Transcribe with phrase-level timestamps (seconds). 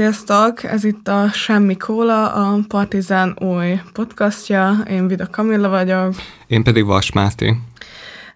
[0.00, 0.64] Sziasztok!
[0.64, 4.76] Ez itt a Semmi Kóla, a Partizán új podcastja.
[4.88, 6.14] Én Vida Kamilla vagyok.
[6.46, 7.56] Én pedig Vas Máté.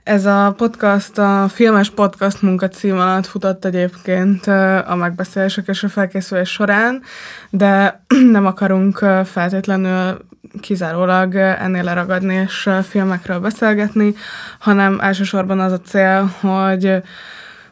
[0.03, 4.47] Ez a podcast a filmes podcast munkacím alatt futott egyébként
[4.87, 7.03] a megbeszélések és a felkészülés során,
[7.51, 8.05] de
[8.37, 10.19] nem akarunk feltétlenül
[10.61, 14.15] kizárólag ennél leragadni és filmekről beszélgetni,
[14.59, 17.03] hanem elsősorban az a cél, hogy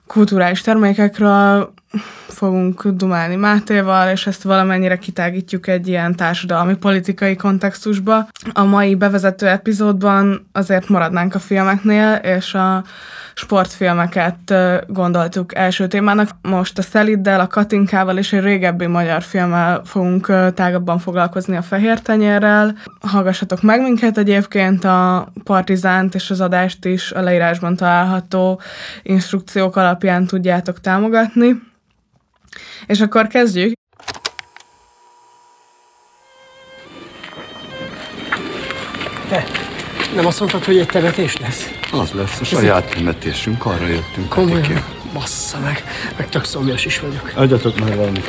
[0.06, 1.72] kulturális termékekről
[2.28, 8.28] fogunk dumálni Mátéval, és ezt valamennyire kitágítjuk egy ilyen társadalmi politikai kontextusba.
[8.52, 12.84] A mai bevezető epizódban azért maradnánk a filmeknél, és a
[13.34, 14.54] sportfilmeket
[14.86, 16.28] gondoltuk első témának.
[16.42, 22.00] Most a Szeliddel, a Katinkával és egy régebbi magyar filmmel fogunk tágabban foglalkozni a Fehér
[22.00, 22.76] Tenyérrel.
[23.00, 28.60] Hallgassatok meg minket egyébként, a Partizánt és az adást is a leírásban található
[29.02, 31.70] instrukciók alapján tudjátok támogatni.
[32.86, 33.72] És akkor kezdjük.
[39.28, 39.44] Te,
[40.14, 41.70] nem azt mondtad, hogy egy temetés lesz?
[41.92, 44.28] Az lesz a saját temetésünk, arra jöttünk.
[44.28, 44.84] Komolyan?
[45.12, 45.84] Bassza meg,
[46.16, 47.30] meg tök szomjas is vagyok.
[47.34, 48.26] Adjatok már valamit.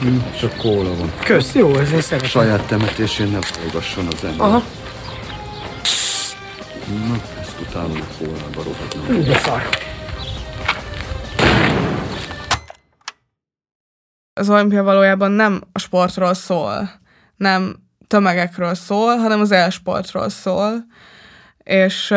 [0.00, 1.12] Hm, Csak kóla van.
[1.24, 2.28] Kösz, jó, ez én szeretem.
[2.30, 4.46] Saját temetésén ne hallgasson az ember.
[4.46, 4.62] Aha,
[7.08, 9.24] Na, ezt utána a kólába rohadnom.
[9.24, 9.68] de szar.
[14.38, 16.90] Az olimpia valójában nem a sportról szól,
[17.36, 20.86] nem tömegekről szól, hanem az elsportról szól,
[21.58, 22.14] és,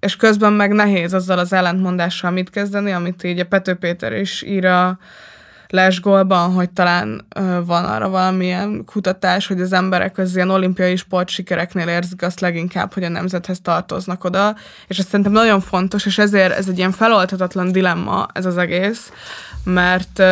[0.00, 4.42] és közben meg nehéz azzal az ellentmondással mit kezdeni, amit így a Pető Péter is
[4.42, 4.98] ír a
[5.68, 7.26] lesgólban, hogy talán
[7.64, 13.04] van arra valamilyen kutatás, hogy az emberek az ilyen olimpiai sportsikereknél érzik azt leginkább, hogy
[13.04, 17.72] a nemzethez tartoznak oda, és ez szerintem nagyon fontos, és ezért ez egy ilyen feloldhatatlan
[17.72, 19.12] dilemma ez az egész,
[19.64, 20.22] mert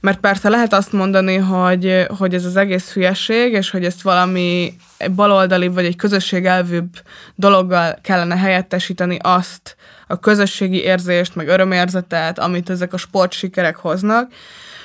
[0.00, 4.76] mert persze lehet azt mondani, hogy, hogy ez az egész hülyeség, és hogy ezt valami
[5.14, 7.02] baloldali vagy egy közösségelvűbb
[7.34, 14.32] dologgal kellene helyettesíteni azt a közösségi érzést, meg örömérzetet, amit ezek a sportsikerek hoznak,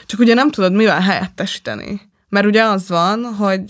[0.05, 2.01] csak ugye nem tudod mivel helyettesíteni.
[2.29, 3.61] Mert ugye az van, hogy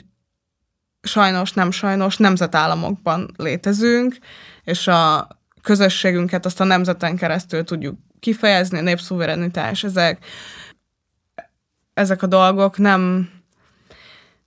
[1.02, 4.18] sajnos, nem sajnos nemzetállamokban létezünk,
[4.64, 5.28] és a
[5.62, 10.26] közösségünket azt a nemzeten keresztül tudjuk kifejezni, népszuverenitás, ezek
[11.96, 13.30] ezek a dolgok nem,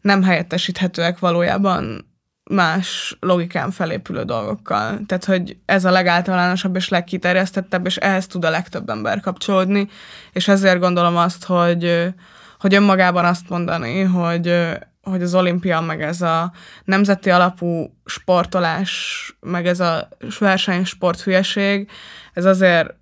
[0.00, 2.06] nem helyettesíthetőek valójában
[2.50, 5.00] más logikán felépülő dolgokkal.
[5.06, 9.88] Tehát, hogy ez a legáltalánosabb és legkiterjesztettebb, és ehhez tud a legtöbb ember kapcsolódni,
[10.32, 12.14] és ezért gondolom azt, hogy,
[12.58, 14.68] hogy önmagában azt mondani, hogy,
[15.02, 16.52] hogy az olimpia, meg ez a
[16.84, 20.08] nemzeti alapú sportolás, meg ez a
[20.38, 21.90] versenysport hülyeség,
[22.32, 22.94] ez azért,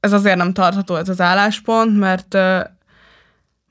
[0.00, 2.36] ez azért nem tartható ez az álláspont, mert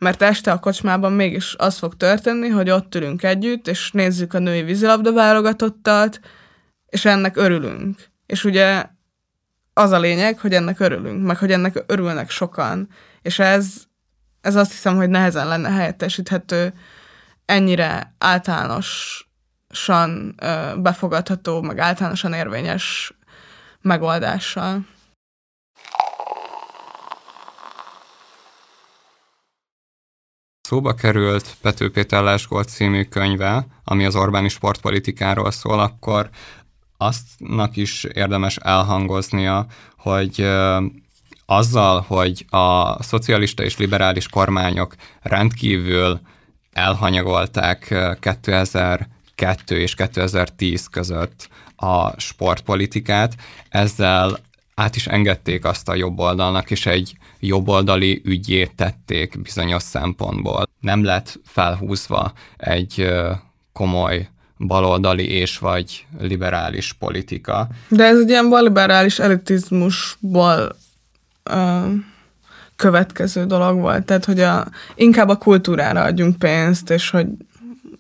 [0.04, 4.40] mert este a kocsmában mégis az fog történni, hogy ott ülünk együtt, és nézzük a
[4.40, 6.20] női vízilabda válogatottat,
[6.86, 8.12] és ennek örülünk.
[8.26, 8.86] És ugye
[9.74, 12.90] az a lényeg, hogy ennek örülünk, meg hogy ennek örülnek sokan.
[13.22, 13.74] És ez,
[14.42, 16.74] ez azt hiszem, hogy nehezen lenne helyettesíthető
[17.46, 19.26] ennyire általánosan
[20.78, 23.14] befogadható, meg általánosan érvényes
[23.82, 24.86] megoldással.
[30.74, 36.30] Szóba került Pető Péter Lesgolt című könyve, ami az Orbáni sportpolitikáról szól, akkor
[36.98, 39.66] aztnak is érdemes elhangoznia,
[39.98, 40.50] hogy
[41.46, 46.20] azzal, hogy a szocialista és liberális kormányok rendkívül
[46.72, 53.36] elhanyagolták ö, 2002 és 2010 között a sportpolitikát,
[53.70, 54.40] ezzel
[54.76, 60.68] át is engedték azt a jobb oldalnak, és egy jobboldali ügyét tették bizonyos szempontból.
[60.80, 63.12] Nem lett felhúzva egy
[63.74, 67.68] komoly baloldali és vagy liberális politika.
[67.88, 70.76] De ez egy ilyen balliberális elitizmusból
[71.44, 71.80] ö,
[72.76, 74.06] következő dolog volt.
[74.06, 77.28] Tehát, hogy a, inkább a kultúrára adjunk pénzt, és hogy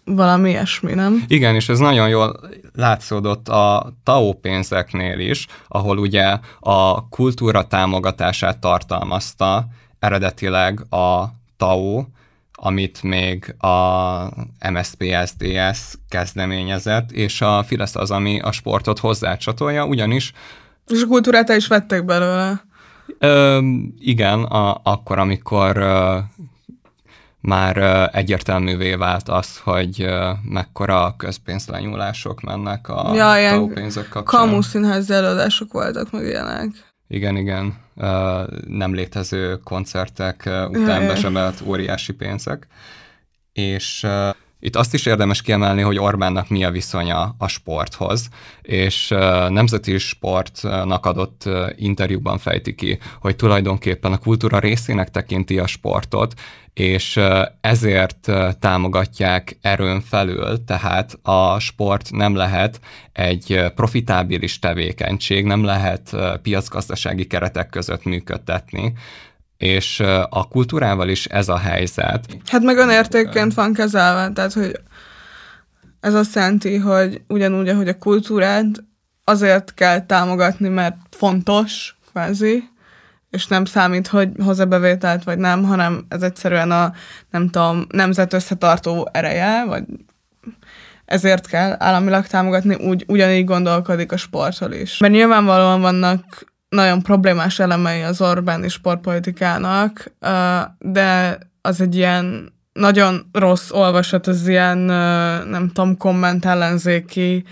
[0.05, 1.23] valami ilyesmi, nem?
[1.27, 2.39] Igen, és ez nagyon jól
[2.75, 9.67] látszódott a TAO pénzeknél is, ahol ugye a kultúra támogatását tartalmazta
[9.99, 11.25] eredetileg a
[11.57, 12.03] TAO,
[12.51, 13.69] amit még a
[14.71, 20.33] MSZP-SZDSZ kezdeményezett, és a Fidesz az, ami a sportot hozzácsatolja, ugyanis
[20.87, 22.63] És a kultúrát el is vettek belőle.
[23.19, 23.59] Ö,
[23.99, 26.17] igen, a, akkor, amikor ö,
[27.47, 30.07] már egyértelművé vált az, hogy
[30.41, 34.39] mekkora közpénzlenyúlások mennek a Ja, TAO pénzek kapcsán.
[34.47, 36.67] kamu színházi előadások voltak, meg ilyenek.
[37.07, 37.77] Igen, igen.
[38.67, 42.67] Nem létező koncertek után besebelt óriási pénzek.
[43.53, 44.07] És
[44.65, 48.29] itt azt is érdemes kiemelni, hogy Orbánnak mi a viszonya a sporthoz,
[48.61, 49.07] és
[49.49, 56.33] nemzeti sportnak adott interjúban fejti ki, hogy tulajdonképpen a kultúra részének tekinti a sportot,
[56.73, 57.19] és
[57.61, 62.79] ezért támogatják erőn felül, tehát a sport nem lehet
[63.11, 68.93] egy profitábilis tevékenység, nem lehet piacgazdasági keretek között működtetni,
[69.63, 69.99] és
[70.29, 72.37] a kultúrával is ez a helyzet.
[72.45, 74.79] Hát meg önértékként van kezelve, tehát hogy
[75.99, 78.83] ez azt jelenti, hogy ugyanúgy, ahogy a kultúrát
[79.23, 82.63] azért kell támogatni, mert fontos, kvázi,
[83.29, 86.93] és nem számít, hogy hoz-e bevételt, vagy nem, hanem ez egyszerűen a,
[87.29, 89.83] nem tudom, nemzet összetartó ereje, vagy
[91.05, 94.97] ezért kell államilag támogatni, úgy, ugyanígy gondolkodik a sportról is.
[94.97, 100.11] Mert nyilvánvalóan vannak nagyon problémás elemei az Orbáni sportpolitikának,
[100.79, 104.77] de az egy ilyen nagyon rossz olvasat az ilyen,
[105.47, 107.43] nem tudom, komment ellenzéki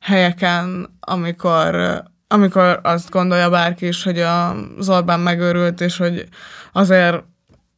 [0.00, 6.28] helyeken, amikor, amikor azt gondolja bárki is, hogy az Orbán megőrült, és hogy
[6.72, 7.22] azért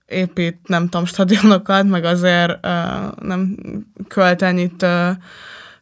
[0.06, 2.66] épít, nem tudom, stadionokat, meg azért
[3.20, 3.56] nem
[4.08, 4.86] költ ennyit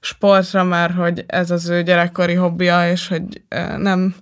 [0.01, 3.43] sportra, mert hogy ez az ő gyerekkori hobbija, és hogy
[3.77, 4.15] nem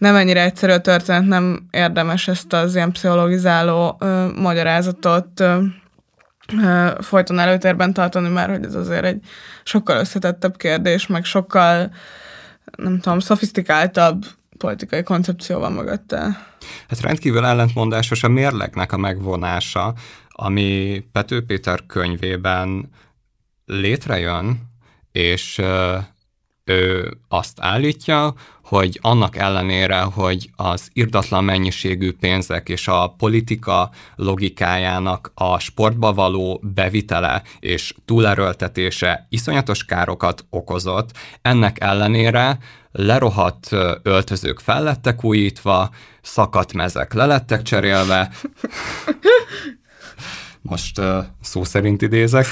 [0.00, 5.62] nem ennyire egyszerű a történet, nem érdemes ezt az ilyen pszichologizáló ö, magyarázatot ö,
[6.62, 9.20] ö, folyton előtérben tartani, mert hogy ez azért egy
[9.64, 11.92] sokkal összetettebb kérdés, meg sokkal,
[12.76, 14.24] nem tudom, szofisztikáltabb
[14.58, 16.46] politikai koncepció van mögötte.
[16.88, 19.94] Hát rendkívül ellentmondásos a mérlegnek a megvonása,
[20.28, 22.88] ami Pető Péter könyvében
[23.66, 24.60] létrejön,
[25.12, 25.60] és
[26.64, 28.34] ő azt állítja,
[28.70, 36.60] hogy annak ellenére, hogy az irdatlan mennyiségű pénzek és a politika logikájának a sportba való
[36.74, 41.10] bevitele és túlerőltetése iszonyatos károkat okozott,
[41.42, 42.58] ennek ellenére
[42.92, 43.68] lerohadt
[44.02, 45.90] öltözők fellettek újítva,
[46.20, 48.30] szakadt mezek lelettek cserélve,
[50.62, 52.46] most uh, szó szerint idézek.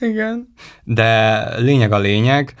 [0.00, 0.54] Igen.
[0.84, 2.54] De lényeg a lényeg,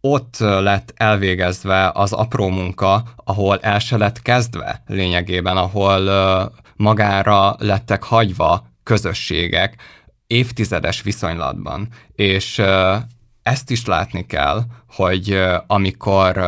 [0.00, 6.10] ott lett elvégezve az apró munka, ahol el se lett kezdve lényegében, ahol
[6.76, 9.82] magára lettek hagyva közösségek
[10.26, 11.88] évtizedes viszonylatban.
[12.12, 12.62] És
[13.42, 16.40] ezt is látni kell, hogy amikor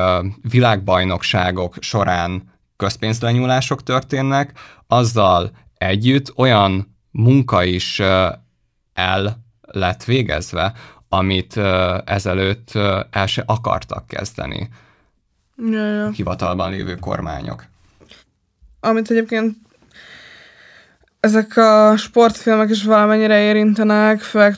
[0.43, 4.53] világbajnokságok során közpénzlenyúlások történnek,
[4.87, 8.01] azzal együtt olyan munka is
[8.93, 10.73] el lett végezve,
[11.13, 11.57] amit
[12.05, 12.75] ezelőtt
[13.11, 14.69] el se akartak kezdeni
[15.57, 16.11] ja, ja.
[16.11, 17.65] hivatalban lévő kormányok.
[18.81, 19.57] Amit egyébként
[21.21, 24.55] ezek a sportfilmek is valamennyire érintenek, főleg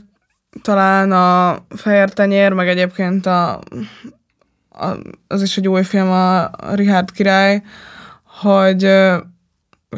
[0.62, 3.53] talán a Fehér Tenyér, meg egyébként a,
[4.71, 4.97] a,
[5.27, 7.62] az is egy új film, a Richard király,
[8.25, 8.91] hogy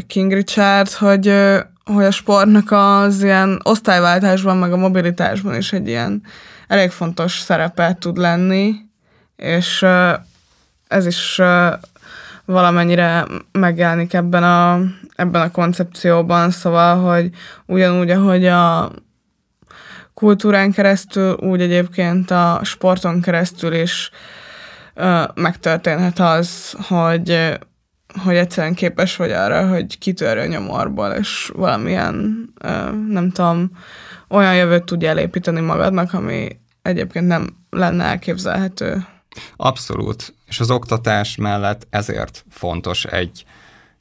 [0.06, 1.26] King Richard, hogy
[1.92, 6.22] hogy a sportnak az ilyen osztályváltásban, meg a mobilitásban is egy ilyen
[6.68, 8.74] elég fontos szerepet tud lenni,
[9.36, 9.84] és
[10.88, 11.40] ez is
[12.44, 14.80] valamennyire megjelenik ebben a,
[15.16, 17.30] ebben a koncepcióban, szóval, hogy
[17.66, 18.92] ugyanúgy, ahogy a
[20.14, 24.10] kultúrán keresztül, úgy egyébként a sporton keresztül is
[25.34, 27.58] megtörténhet az, hogy
[28.24, 32.46] hogy egyszerűen képes vagy arra, hogy kitörj a nyomorból, és valamilyen,
[33.08, 33.70] nem tudom,
[34.28, 39.06] olyan jövőt tudja elépíteni magadnak, ami egyébként nem lenne elképzelhető.
[39.56, 40.34] Abszolút.
[40.46, 43.44] És az oktatás mellett ezért fontos egy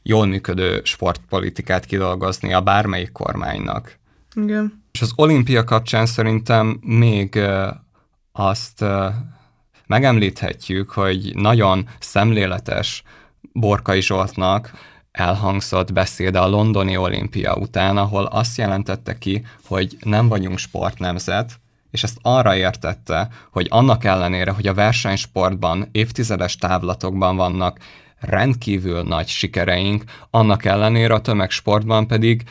[0.03, 3.97] jól működő sportpolitikát kidolgozni a bármelyik kormánynak.
[4.33, 4.83] Igen.
[4.91, 7.39] És az olimpia kapcsán szerintem még
[8.31, 8.85] azt
[9.87, 13.03] megemlíthetjük, hogy nagyon szemléletes
[13.53, 14.71] Borkai Zsoltnak
[15.11, 21.59] elhangzott beszéde a londoni olimpia után, ahol azt jelentette ki, hogy nem vagyunk sportnemzet,
[21.91, 27.79] és ezt arra értette, hogy annak ellenére, hogy a versenysportban évtizedes távlatokban vannak
[28.19, 32.43] rendkívül nagy sikereink, annak ellenére a tömegsportban pedig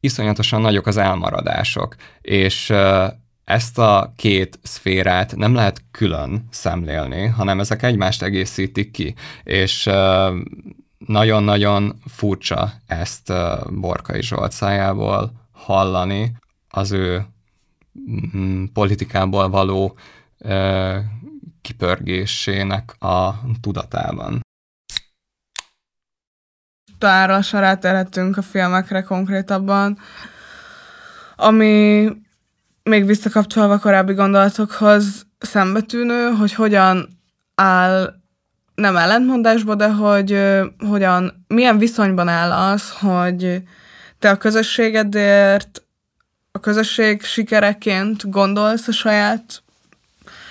[0.00, 2.72] iszonyatosan nagyok az elmaradások, és
[3.44, 9.90] ezt a két szférát nem lehet külön szemlélni, hanem ezek egymást egészítik ki, és
[10.98, 13.32] nagyon-nagyon furcsa ezt
[13.80, 16.36] Borkai Zsolt szájából hallani
[16.68, 17.26] az ő
[18.36, 19.96] mm, politikából való
[21.62, 24.42] kipörgésének a tudatában.
[27.04, 29.98] talán lassan rátérhetünk a filmekre konkrétabban,
[31.36, 32.08] ami
[32.84, 37.20] még visszakapcsolva korábbi gondolatokhoz szembetűnő, hogy hogyan
[37.54, 38.14] áll
[38.74, 40.38] nem ellentmondásba, de hogy
[40.88, 43.62] hogyan, milyen viszonyban áll az, hogy
[44.18, 45.82] te a közösségedért,
[46.52, 49.62] a közösség sikereként gondolsz a saját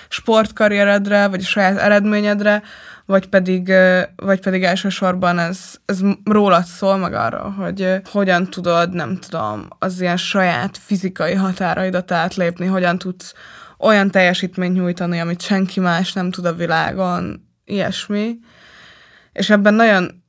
[0.08, 2.62] sportkarrieredre, vagy a saját eredményedre,
[3.06, 3.72] vagy pedig,
[4.16, 10.00] vagy pedig elsősorban ez, ez rólad szól meg arra, hogy hogyan tudod, nem tudom, az
[10.00, 13.34] ilyen saját fizikai határaidat átlépni, hogyan tudsz
[13.78, 18.38] olyan teljesítményt nyújtani, amit senki más nem tud a világon, ilyesmi.
[19.32, 20.22] És ebben nagyon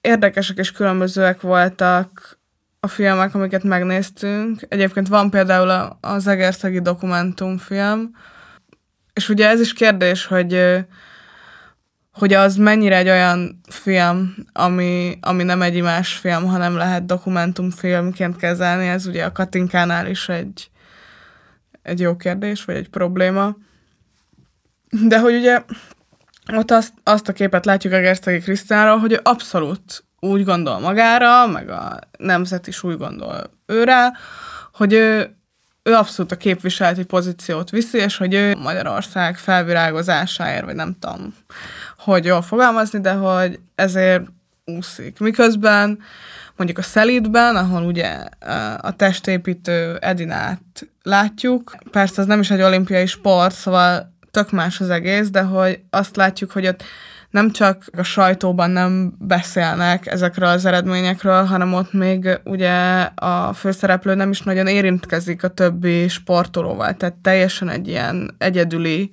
[0.00, 2.38] érdekesek és különbözőek voltak
[2.80, 4.60] a filmek, amiket megnéztünk.
[4.68, 8.10] Egyébként van például az Egerszegi dokumentumfilm,
[9.12, 10.84] és ugye ez is kérdés, hogy
[12.12, 18.36] hogy az mennyire egy olyan film, ami, ami nem egy imás film, hanem lehet dokumentumfilmként
[18.36, 20.70] kezelni, ez ugye a Katinkánál is egy,
[21.82, 23.56] egy jó kérdés, vagy egy probléma.
[24.90, 25.62] De hogy ugye
[26.52, 31.68] ott azt, azt a képet látjuk Egerszegi Krisztánról, hogy ő abszolút úgy gondol magára, meg
[31.68, 34.12] a nemzet is úgy gondol őre,
[34.72, 35.36] hogy ő,
[35.82, 41.34] ő abszolút a képviseleti pozíciót viszi, és hogy ő Magyarország felvirágozásáért, vagy nem tudom,
[42.04, 44.22] hogy jól fogalmazni, de hogy ezért
[44.64, 45.18] úszik.
[45.18, 45.98] Miközben
[46.56, 48.24] mondjuk a Szelídben, ahol ugye
[48.80, 54.90] a testépítő Edinát látjuk, persze az nem is egy olimpiai sport, szóval tök más az
[54.90, 56.82] egész, de hogy azt látjuk, hogy ott
[57.30, 64.14] nem csak a sajtóban nem beszélnek ezekről az eredményekről, hanem ott még ugye a főszereplő
[64.14, 69.10] nem is nagyon érintkezik a többi sportolóval, tehát teljesen egy ilyen egyedüli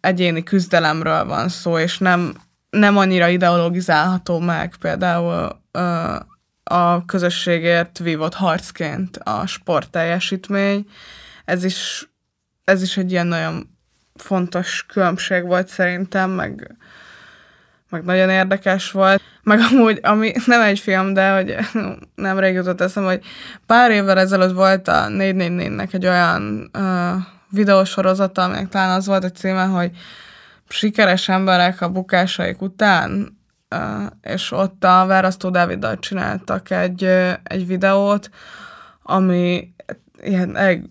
[0.00, 2.34] egyéni küzdelemről van szó, és nem,
[2.70, 6.16] nem annyira ideologizálható meg például ö,
[6.64, 10.86] a közösségért vívott harcként a sportteljesítmény.
[11.44, 12.08] Ez is,
[12.64, 13.76] ez is egy ilyen nagyon
[14.14, 16.76] fontos különbség volt szerintem, meg,
[17.88, 19.22] meg nagyon érdekes volt.
[19.42, 21.56] Meg amúgy, ami nem egy film, de hogy
[22.14, 23.24] nem jutott eszem, hogy
[23.66, 29.30] pár évvel ezelőtt volt a 444-nek egy olyan uh, videósorozata, aminek talán az volt a
[29.30, 29.90] címe, hogy
[30.68, 33.38] sikeres emberek a bukásaik után,
[34.22, 37.04] és ott a Várasztó Dáviddal csináltak egy,
[37.42, 38.30] egy videót,
[39.02, 39.74] ami
[40.22, 40.86] ilyen egy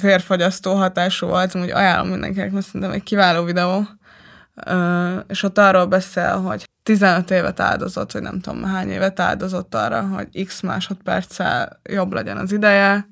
[0.00, 3.86] vérfagyasztó hatású volt, úgy ajánlom mindenkinek, mert szerintem egy kiváló videó.
[5.28, 10.02] És ott arról beszél, hogy 15 évet áldozott, vagy nem tudom hány évet áldozott arra,
[10.02, 13.08] hogy x másodperccel jobb legyen az ideje,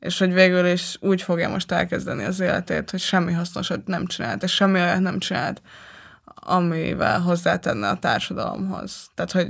[0.00, 4.42] és hogy végül is úgy fogja most elkezdeni az életét, hogy semmi hasznosat nem csinált,
[4.42, 5.62] és semmi olyat nem csinált,
[6.34, 9.10] amivel hozzátenne a társadalomhoz.
[9.14, 9.48] Tehát, hogy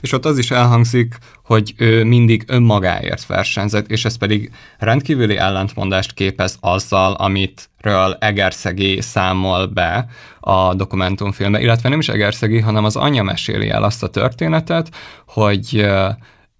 [0.00, 1.14] És ott az is elhangzik,
[1.44, 9.00] hogy ő mindig önmagáért versenyzett, és ez pedig rendkívüli ellentmondást képez azzal, amit ről Egerszegi
[9.00, 10.06] számol be
[10.40, 14.90] a dokumentumfilmbe, illetve nem is Egerszegi, hanem az anyja meséli el azt a történetet,
[15.26, 15.86] hogy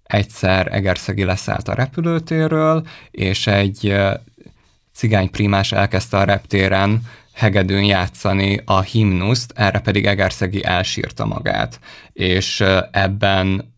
[0.07, 3.95] egyszer Egerszegi leszállt a repülőtérről, és egy
[4.93, 7.01] cigány primás elkezdte a reptéren
[7.33, 11.79] hegedűn játszani a himnuszt, erre pedig Egerszegi elsírta magát.
[12.13, 13.75] És ebben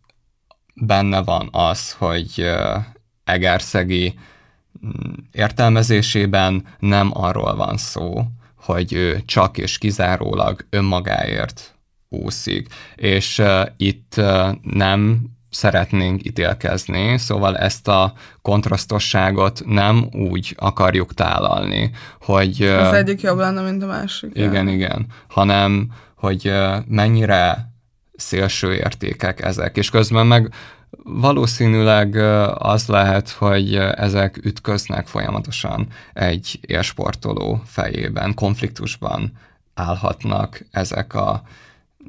[0.74, 2.50] benne az az, hogy
[3.24, 4.14] Egerszegi
[4.86, 8.24] mm, értelmezésében nem arról van szó,
[8.56, 11.76] hogy ő csak és kizárólag önmagáért
[12.10, 12.68] úszik.
[12.96, 21.92] És uh, itt uh, nem szeretnénk ítélkezni, szóval ezt a kontrasztosságot nem úgy akarjuk tálalni,
[22.22, 22.62] hogy...
[22.62, 24.32] az egyik jobb lenne, mint a másik.
[24.34, 26.52] igen, igen, hanem hogy
[26.88, 27.72] mennyire
[28.16, 30.54] szélső értékek ezek, és közben meg
[31.04, 32.16] valószínűleg
[32.58, 39.32] az lehet, hogy ezek ütköznek folyamatosan egy élsportoló fejében, konfliktusban
[39.74, 41.42] állhatnak ezek a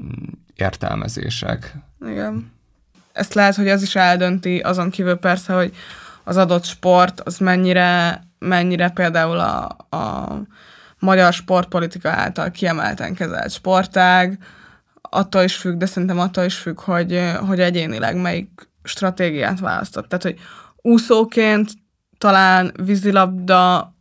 [0.03, 1.77] mm, értelmezések.
[2.07, 2.53] Igen.
[3.13, 5.75] Ezt lehet, hogy az is eldönti, azon kívül persze, hogy
[6.25, 10.29] az adott sport, az mennyire, mennyire például a, a
[10.99, 14.39] magyar sportpolitika által kiemelten kezelt sportág,
[15.03, 20.09] attól is függ, de szerintem attól is függ, hogy, hogy egyénileg melyik stratégiát választott.
[20.09, 20.39] Tehát, hogy
[20.77, 21.71] úszóként
[22.19, 23.95] talán vízilabda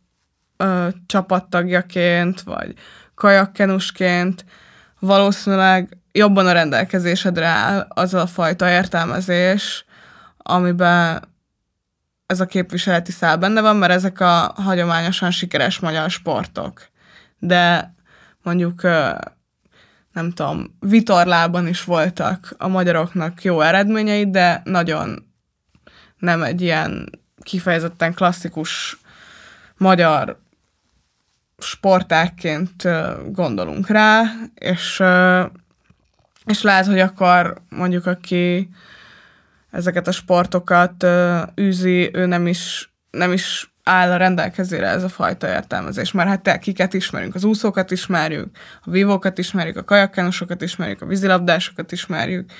[0.56, 2.74] ö, csapattagjaként, vagy
[3.14, 4.44] kajakkenusként
[4.98, 9.84] valószínűleg jobban a rendelkezésedre áll az a fajta értelmezés,
[10.36, 11.28] amiben
[12.26, 16.88] ez a képviseleti szál benne van, mert ezek a hagyományosan sikeres magyar sportok.
[17.38, 17.94] De
[18.42, 18.82] mondjuk
[20.12, 25.26] nem tudom, vitorlában is voltak a magyaroknak jó eredményei, de nagyon
[26.18, 27.10] nem egy ilyen
[27.42, 28.98] kifejezetten klasszikus
[29.76, 30.40] magyar
[31.58, 32.88] sportákként
[33.32, 34.22] gondolunk rá,
[34.54, 35.02] és,
[36.50, 38.68] és lehet, hogy akkor mondjuk aki
[39.70, 41.06] ezeket a sportokat
[41.60, 46.12] űzi, ő nem is, nem is áll a rendelkezésre ez a fajta értelmezés.
[46.12, 47.34] Mert hát te kiket ismerünk?
[47.34, 52.50] Az úszókat ismerjük, a vívókat ismerjük, a kajakkánosokat ismerjük, a vízilabdásokat ismerjük,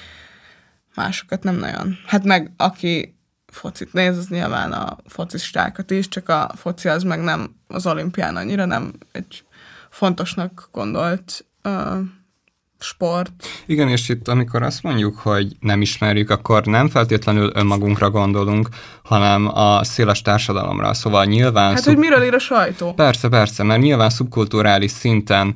[0.95, 1.99] másokat nem nagyon.
[2.07, 7.21] Hát meg aki focit néz, az nyilván a focistákat is, csak a foci az meg
[7.21, 9.45] nem az olimpián annyira nem egy
[9.91, 11.99] fontosnak gondolt uh,
[12.83, 13.31] sport.
[13.67, 18.69] Igen, és itt amikor azt mondjuk, hogy nem ismerjük, akkor nem feltétlenül önmagunkra gondolunk,
[19.03, 20.95] hanem a széles társadalomra.
[20.95, 21.73] Szóval nyilván...
[21.73, 21.95] Hát, szub...
[21.95, 22.93] hogy miről ír a sajtó?
[22.93, 25.55] Persze, persze, mert nyilván szubkulturális szinten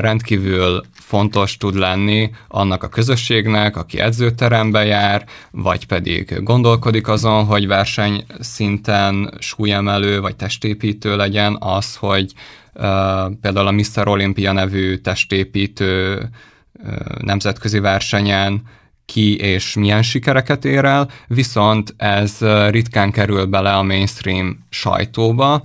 [0.00, 7.66] rendkívül fontos tud lenni annak a közösségnek, aki edzőterembe jár, vagy pedig gondolkodik azon, hogy
[7.66, 12.32] verseny szinten súlyemelő vagy testépítő legyen az, hogy
[13.40, 14.08] például a Mr.
[14.08, 16.28] Olympia nevű testépítő
[17.20, 18.62] nemzetközi versenyen
[19.04, 25.62] ki és milyen sikereket ér el, viszont ez ritkán kerül bele a mainstream sajtóba,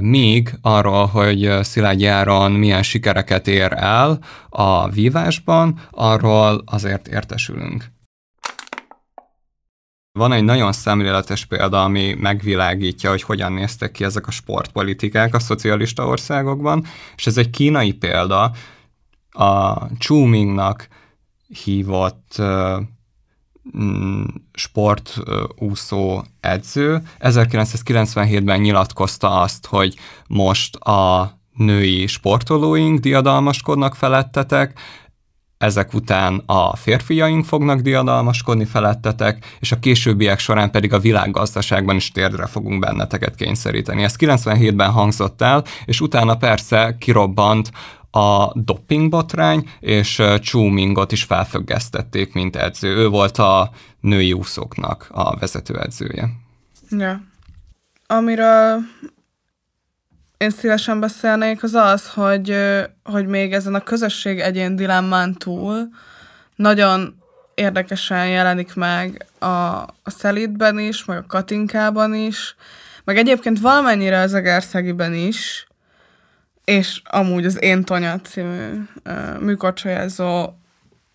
[0.00, 7.94] míg arról, hogy Szilágyi Áron milyen sikereket ér el a vívásban, arról azért értesülünk.
[10.16, 15.38] Van egy nagyon szemléletes példa, ami megvilágítja, hogy hogyan néztek ki ezek a sportpolitikák a
[15.38, 16.84] szocialista országokban,
[17.16, 18.52] és ez egy kínai példa,
[19.30, 20.88] a Chu Mingnak
[21.64, 22.42] hívott
[23.78, 27.02] Mm, sportúszó edző.
[27.20, 29.94] 1997-ben nyilatkozta azt, hogy
[30.26, 34.78] most a női sportolóink diadalmaskodnak felettetek,
[35.58, 42.12] ezek után a férfiaink fognak diadalmaskodni felettetek, és a későbbiek során pedig a világgazdaságban is
[42.12, 44.02] térdre fogunk benneteket kényszeríteni.
[44.02, 47.70] Ez 97-ben hangzott el, és utána persze kirobbant
[48.10, 52.96] a dopingbotrány, és Chu Mingot is felfüggesztették, mint edző.
[52.96, 56.30] Ő volt a női úszóknak a vezetőedzője.
[56.90, 57.20] Ja.
[58.06, 58.78] Amiről
[60.38, 62.56] én szívesen beszélnék, az az, hogy,
[63.04, 65.88] hogy még ezen a közösség egyén dilemmán túl
[66.56, 67.22] nagyon
[67.54, 72.56] érdekesen jelenik meg a, a Szelitben is, meg a Katinkában is,
[73.04, 75.66] meg egyébként valamennyire az Egerszegiben is,
[76.64, 80.52] és amúgy az Én Tonya című uh, műkorcsolyázó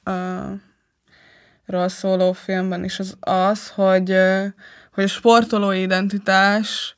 [0.05, 0.59] uh,
[1.65, 4.15] ról szóló filmben is az az, hogy,
[4.93, 6.95] hogy a sportolói identitás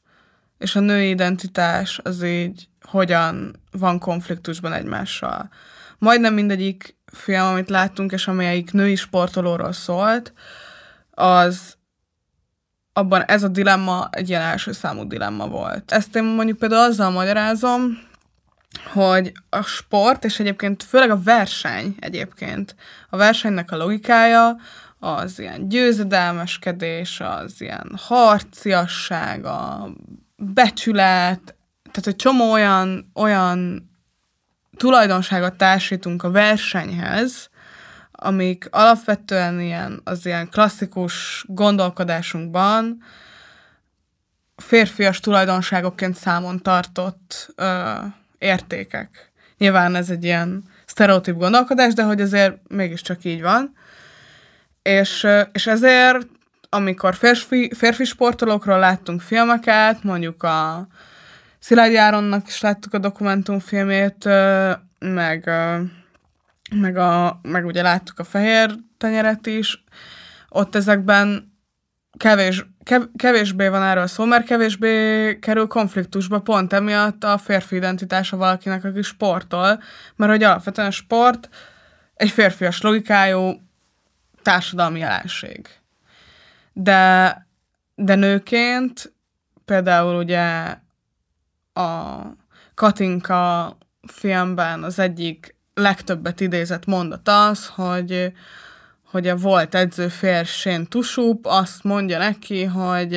[0.64, 5.50] és a női identitás az így hogyan van konfliktusban egymással.
[5.98, 10.34] Majdnem mindegyik film, amit láttunk, és amelyik női sportolóról szólt,
[11.12, 11.78] az
[12.94, 15.92] abban ez a dilemma egy ilyen első számú dilemma volt.
[15.92, 18.00] Ezt én mondjuk például azzal magyarázom,
[18.92, 22.76] hogy a sport, és egyébként főleg a verseny egyébként,
[23.10, 24.58] a versenynek a logikája,
[25.00, 29.90] az ilyen győzedelmeskedés, az ilyen harciasság, a
[30.36, 31.56] becsület,
[31.92, 33.90] tehát egy csomó olyan, olyan
[34.78, 37.50] tulajdonságot társítunk a versenyhez,
[38.12, 43.04] amik alapvetően ilyen, az ilyen klasszikus gondolkodásunkban
[44.56, 47.94] férfias tulajdonságokként számon tartott ö,
[48.38, 49.32] értékek.
[49.58, 53.74] Nyilván ez egy ilyen sztereotíp gondolkodás, de hogy azért mégiscsak így van.
[54.82, 56.28] És, és ezért,
[56.74, 60.88] amikor férfi, férfi sportolókról láttunk filmeket, mondjuk a
[61.60, 64.26] Szilágyi Áronnak is láttuk a dokumentumfilmét,
[65.00, 65.52] meg,
[66.76, 69.84] meg, a, meg ugye láttuk a fehér tenyeret is,
[70.50, 71.54] ott ezekben
[72.18, 78.38] kevés, kev, kevésbé van erről szó, mert kevésbé kerül konfliktusba pont emiatt a férfi identitása
[78.38, 79.82] valakinek, aki sportol,
[80.16, 81.50] mert hogy alapvetően a sport
[82.16, 83.62] egy férfias logikájú
[84.42, 85.68] társadalmi jelenség.
[86.74, 87.48] De,
[87.96, 89.14] de nőként
[89.66, 90.78] például ugye
[91.74, 92.22] a
[92.76, 98.34] Katinka filmben az egyik legtöbbet idézett mondat az, hogy
[99.14, 100.10] hogy a volt edző
[100.44, 103.12] Sén Tusup azt mondja neki, hogy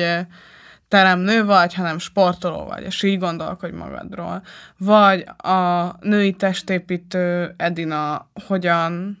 [0.87, 4.41] te nem nő vagy, hanem sportoló vagy, és így gondolkodj magadról.
[4.77, 9.19] Vagy a női testépítő Edina hogyan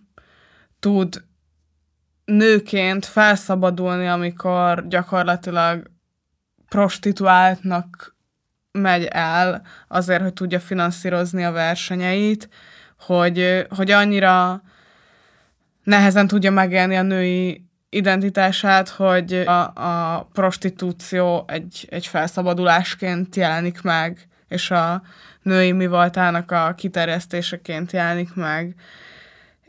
[0.79, 1.23] tud
[2.31, 5.91] nőként felszabadulni, amikor gyakorlatilag
[6.69, 8.15] prostituáltnak
[8.71, 12.49] megy el azért, hogy tudja finanszírozni a versenyeit,
[12.99, 14.61] hogy, hogy annyira
[15.83, 24.27] nehezen tudja megélni a női identitását, hogy a, a prostitúció egy, egy felszabadulásként jelenik meg,
[24.47, 25.01] és a
[25.41, 28.75] női mi voltának a kiterjesztéseként jelenik meg.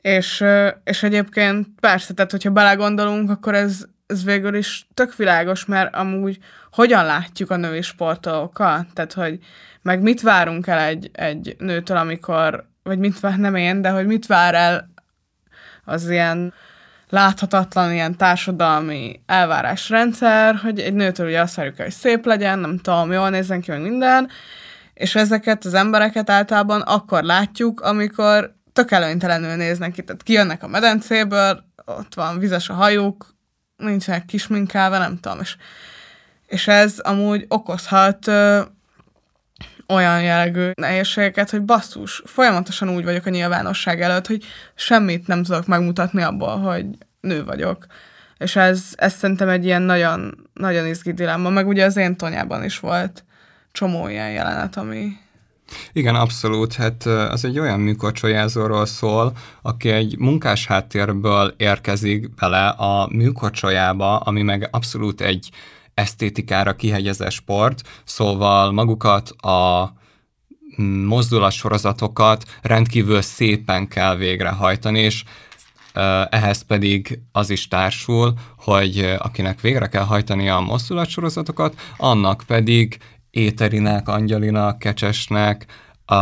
[0.08, 0.44] És,
[0.84, 6.38] és egyébként persze, tehát hogyha belegondolunk, akkor ez, ez végül is tök világos, mert amúgy
[6.72, 9.38] hogyan látjuk a női sportolókat, tehát hogy
[9.82, 14.06] meg mit várunk el egy, egy nőtől, amikor, vagy mit vár, nem én, de hogy
[14.06, 14.90] mit vár el
[15.84, 16.52] az ilyen
[17.08, 23.12] láthatatlan ilyen társadalmi elvárásrendszer, hogy egy nőtől ugye azt várjuk hogy szép legyen, nem tudom,
[23.12, 24.28] jól nézzen ki, meg minden,
[24.94, 30.68] és ezeket az embereket általában akkor látjuk, amikor tök előnytelenül néznek ki, tehát kijönnek a
[30.68, 33.26] medencéből, ott van vizes a hajuk,
[33.76, 35.56] nincsenek kisminkálva, nem tudom, és,
[36.46, 38.62] és ez amúgy okozhat ö,
[39.88, 45.66] olyan jellegű nehézségeket, hogy basszus, folyamatosan úgy vagyok a nyilvánosság előtt, hogy semmit nem tudok
[45.66, 46.86] megmutatni abból, hogy
[47.20, 47.86] nő vagyok.
[48.36, 52.64] És ez, ez szerintem egy ilyen nagyon, nagyon izgi dilemma, meg ugye az én tonyában
[52.64, 53.24] is volt
[53.72, 55.16] csomó ilyen jelenet, ami,
[55.92, 56.74] igen, abszolút.
[56.74, 64.42] Hát az egy olyan műkorcsolyázóról szól, aki egy munkás háttérből érkezik bele a műkorcsolyába, ami
[64.42, 65.50] meg abszolút egy
[65.94, 69.92] esztétikára kihegyezett sport, szóval magukat a
[70.82, 75.24] mm, mozdulatsorozatokat rendkívül szépen kell végrehajtani, és
[76.30, 82.98] ehhez pedig az is társul, hogy akinek végre kell hajtani a mozdulatsorozatokat, annak pedig
[83.38, 85.66] éterinek, angyalinak, kecsesnek,
[86.10, 86.14] a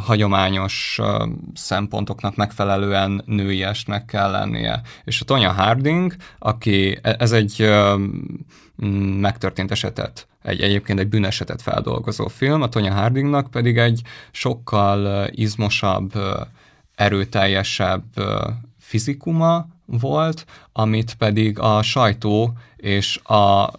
[0.00, 1.00] hagyományos
[1.54, 4.80] szempontoknak megfelelően nőiesnek kell lennie.
[5.04, 7.70] És a Tonya Harding, aki, e, ez egy
[9.20, 16.12] megtörtént esetet, egy, egyébként egy bűnesetet feldolgozó film, a Tonya Hardingnak pedig egy sokkal izmosabb,
[16.94, 18.04] erőteljesebb
[18.78, 23.70] fizikuma volt, amit pedig a sajtó és a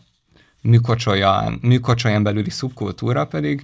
[0.67, 3.63] műkocsolyán, műkocsolyán belüli szubkultúra pedig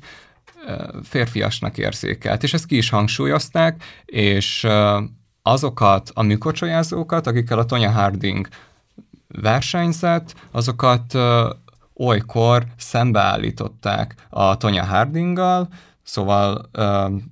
[1.03, 2.43] férfiasnak érzékelt.
[2.43, 4.67] És ezt ki is hangsúlyozták, és
[5.41, 8.47] azokat a műkocsolyázókat, akikkel a Tonya Harding
[9.27, 11.17] versenyzett, azokat
[11.95, 15.67] olykor szembeállították a Tonya Hardinggal,
[16.03, 16.69] szóval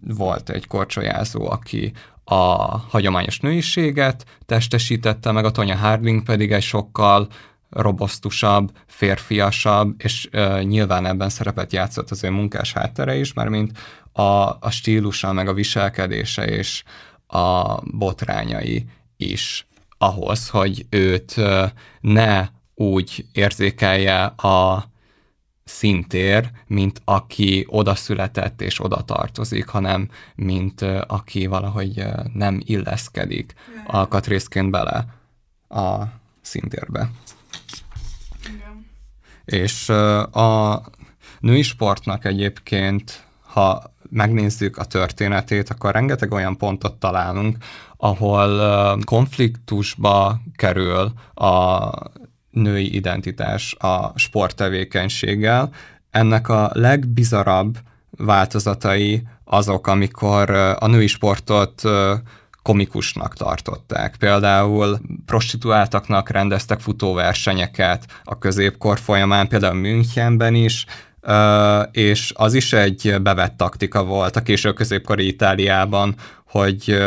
[0.08, 7.28] volt egy korcsolyázó, aki a hagyományos nőiséget testesítette, meg a Tonya Harding pedig egy sokkal
[7.72, 13.78] robosztusabb, férfiasabb, és uh, nyilván ebben szerepet játszott az ő munkás háttere is, mert mint
[14.12, 14.22] a,
[14.60, 16.84] a stílusa, meg a viselkedése és
[17.28, 18.86] a botrányai
[19.18, 24.90] is ahhoz, hogy őt uh, ne úgy érzékelje a
[25.64, 32.62] szintér, mint aki oda született és oda tartozik, hanem mint uh, aki valahogy uh, nem
[32.66, 33.54] illeszkedik
[33.88, 35.06] alkatrészként bele
[35.70, 36.04] a
[36.42, 37.10] szintérbe.
[39.52, 39.90] És
[40.32, 40.82] a
[41.40, 47.58] női sportnak egyébként, ha megnézzük a történetét, akkor rengeteg olyan pontot találunk,
[47.98, 51.90] ahol konfliktusba kerül a
[52.50, 55.70] női identitás a sporttevékenységgel.
[56.10, 57.78] Ennek a legbizarabb
[58.10, 61.82] változatai azok, amikor a női sportot
[62.62, 64.16] komikusnak tartották.
[64.16, 70.86] Például prostituáltaknak rendeztek futóversenyeket a középkor folyamán, például Münchenben is,
[71.92, 76.98] és az is egy bevett taktika volt a késő középkori Itáliában, hogy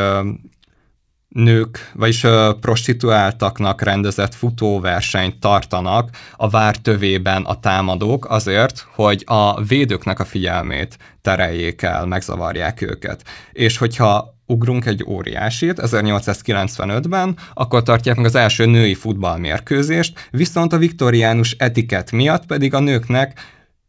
[1.28, 2.26] nők, vagyis
[2.60, 10.98] prostituáltaknak rendezett futóversenyt tartanak a vár tövében a támadók azért, hogy a védőknek a figyelmét
[11.22, 13.24] tereljék el, megzavarják őket.
[13.52, 20.78] És hogyha ugrunk egy óriásit, 1895-ben, akkor tartják meg az első női futballmérkőzést, viszont a
[20.78, 23.40] viktoriánus etiket miatt pedig a nőknek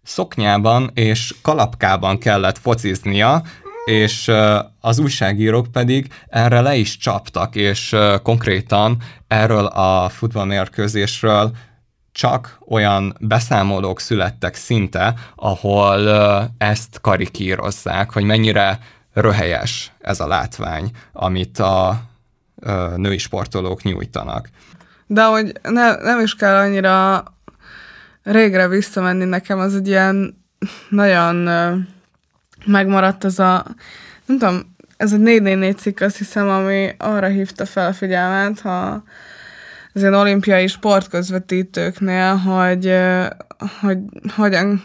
[0.03, 3.43] szoknyában és kalapkában kellett fociznia,
[3.85, 4.31] és
[4.79, 11.51] az újságírók pedig erre le is csaptak, és konkrétan erről a futballmérkőzésről
[12.11, 16.09] csak olyan beszámolók születtek szinte, ahol
[16.57, 18.79] ezt karikírozzák, hogy mennyire
[19.13, 22.01] röhelyes ez a látvány, amit a
[22.95, 24.49] női sportolók nyújtanak.
[25.07, 27.23] De hogy ne, nem is kell annyira
[28.23, 30.43] régre visszamenni nekem, az egy ilyen
[30.89, 31.35] nagyon
[32.65, 33.65] megmaradt az a,
[34.25, 39.03] nem tudom, ez a 444 cikk, azt hiszem, ami arra hívta fel a figyelmet, ha
[39.93, 42.93] az ilyen olimpiai sportközvetítőknél, hogy,
[43.81, 43.97] hogy
[44.35, 44.83] hogyan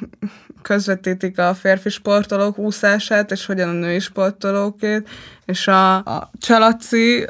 [0.62, 5.09] közvetítik a férfi sportolók úszását, és hogyan a női sportolókét,
[5.44, 7.27] és a, a Csalaci,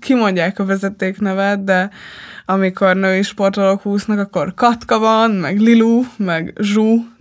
[0.00, 1.90] kimondják a vezetéknevet, de
[2.46, 7.12] amikor női sportolók úsznak, akkor Katka van, meg Lilu, meg Zsú.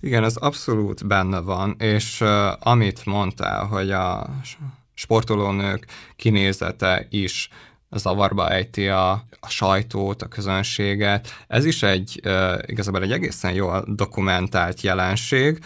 [0.00, 4.26] Igen, ez abszolút benne van, és uh, amit mondtál, hogy a
[4.94, 7.48] sportolónők kinézete is
[7.98, 11.28] zavarba ejti a, a sajtót, a közönséget.
[11.48, 12.20] Ez is egy
[12.66, 15.58] igazából egy egészen jól dokumentált jelenség.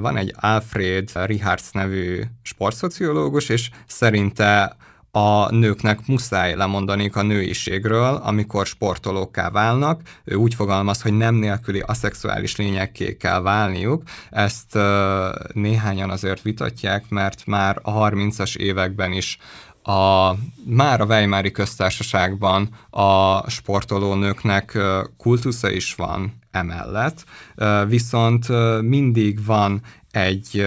[0.00, 4.76] Van egy Alfred Richards nevű sportszociológus, és szerinte
[5.10, 10.00] a nőknek muszáj lemondani a nőiségről, amikor sportolókká válnak.
[10.24, 14.02] Ő úgy fogalmaz, hogy nem nélküli aszexuális lényekké kell válniuk.
[14.30, 14.78] Ezt
[15.52, 19.38] néhányan azért vitatják, mert már a 30-as években is
[19.88, 24.78] a, már a Weimári köztársaságban a sportolónőknek
[25.16, 27.24] kultusza is van emellett,
[27.86, 28.48] viszont
[28.82, 30.66] mindig van egy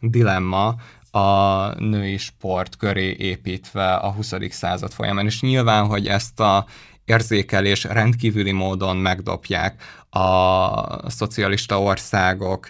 [0.00, 0.74] dilemma
[1.10, 4.32] a női sport köré építve a 20.
[4.48, 6.66] század folyamán, és nyilván, hogy ezt a
[7.04, 12.68] érzékelés rendkívüli módon megdobják a szocialista országok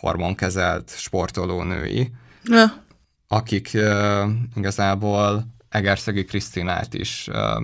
[0.00, 2.10] hormonkezelt sportolónői.
[2.44, 2.88] Ja
[3.32, 3.78] akik
[4.56, 7.62] igazából Egerszegi Krisztinát is uh,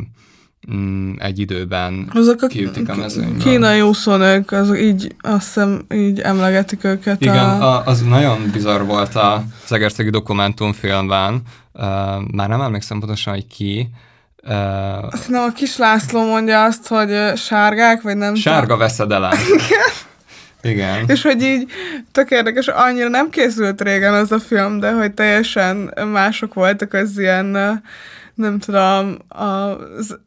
[1.18, 3.38] egy időben Azok a kiütik a mezőnyből.
[3.38, 7.20] Kínai úszónők, az így, azt hiszem, így emlegetik őket.
[7.20, 7.76] Igen, a...
[7.76, 11.42] A, az nagyon bizarr volt az Egerszegi dokumentumfilmben.
[11.72, 11.82] Uh,
[12.32, 13.90] már nem emlékszem pontosan, hogy ki,
[14.48, 18.78] Uh, Azt hiszem, a kis László mondja azt, hogy sárgák, vagy nem Sárga tudom.
[18.78, 19.32] veszedelem.
[19.54, 20.05] Igen.
[21.06, 21.70] És hogy így
[22.12, 27.18] tök érdekes, annyira nem készült régen az a film, de hogy teljesen mások voltak az
[27.18, 27.46] ilyen,
[28.34, 30.18] nem tudom, az,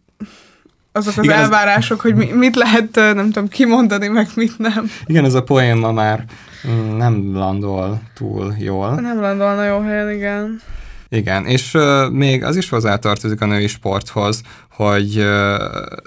[0.91, 4.91] azok az Igen, elvárások, hogy mit lehet, nem tudom, kimondani, meg mit nem.
[5.05, 6.23] Igen, ez a poéma már
[6.67, 8.93] mm, nem landol túl jól.
[8.93, 10.61] Nem landolna jó helyen, igen.
[11.09, 15.61] Igen, és uh, még az is hozzátartozik a női sporthoz, hogy uh,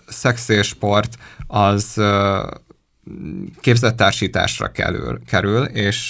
[0.07, 1.17] szex és sport
[1.47, 2.05] az uh,
[3.61, 6.09] képzettársításra kerül, kerül, és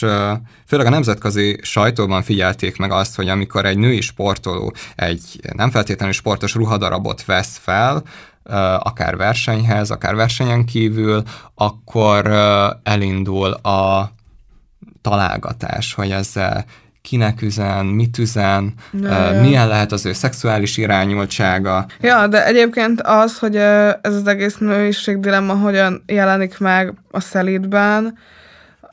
[0.67, 6.15] főleg a nemzetközi sajtóban figyelték meg azt, hogy amikor egy női sportoló egy nem feltétlenül
[6.15, 8.03] sportos ruhadarabot vesz fel,
[8.79, 11.23] akár versenyhez, akár versenyen kívül,
[11.55, 12.27] akkor
[12.83, 14.13] elindul a
[15.01, 16.65] találgatás, hogy ezzel
[17.03, 21.87] kinek üzen, mit üzen, ja, uh, milyen lehet az ő szexuális irányultsága.
[22.01, 28.19] Ja, de egyébként az, hogy ez az egész nőiség dilemma hogyan jelenik meg a szelídben,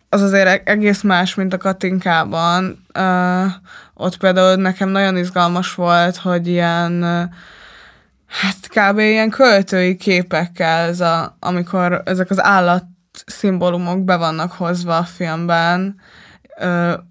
[0.09, 2.85] az azért e-, egész más, mint a Katinkában.
[2.99, 3.51] Uh,
[3.93, 7.03] ott például nekem nagyon izgalmas volt, hogy ilyen
[8.29, 8.99] hát kb.
[8.99, 12.83] ilyen költői képekkel, ez a, amikor ezek az állat
[13.25, 15.95] szimbólumok be vannak hozva a filmben,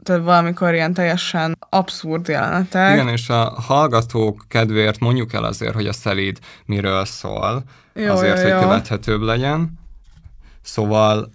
[0.03, 2.93] tehát valamikor ilyen teljesen abszurd jelenetek.
[2.93, 7.63] Igen, és a hallgatók kedvéért mondjuk el azért, hogy a szelíd miről szól,
[7.95, 8.59] jó, azért, jó, hogy jó.
[8.59, 9.79] követhetőbb legyen.
[10.63, 11.31] Szóval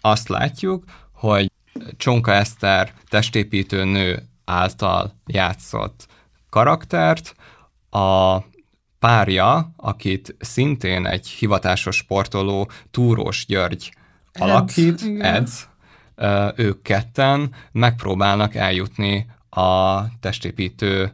[0.00, 1.50] azt látjuk, hogy
[1.96, 6.06] Csonka Eszter testépítő nő által játszott
[6.50, 7.34] karaktert,
[7.90, 8.38] a
[8.98, 13.94] párja, akit szintén egy hivatásos sportoló, Túrós György
[14.32, 15.68] alakít, Edz,
[16.56, 21.12] ők ketten megpróbálnak eljutni a testépítő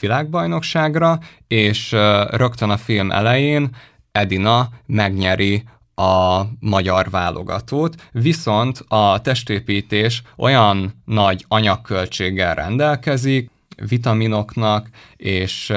[0.00, 1.92] világbajnokságra, és
[2.30, 3.76] rögtön a film elején
[4.12, 5.64] Edina megnyeri
[5.94, 13.50] a magyar válogatót, viszont a testépítés olyan nagy anyagköltséggel rendelkezik,
[13.88, 15.72] vitaminoknak és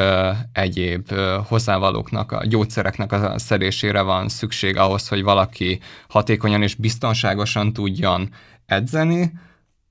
[0.54, 1.12] egyéb
[1.48, 8.30] hozzávalóknak, a gyógyszereknek a szedésére van szükség ahhoz, hogy valaki hatékonyan és biztonságosan tudjon
[8.66, 9.32] edzeni,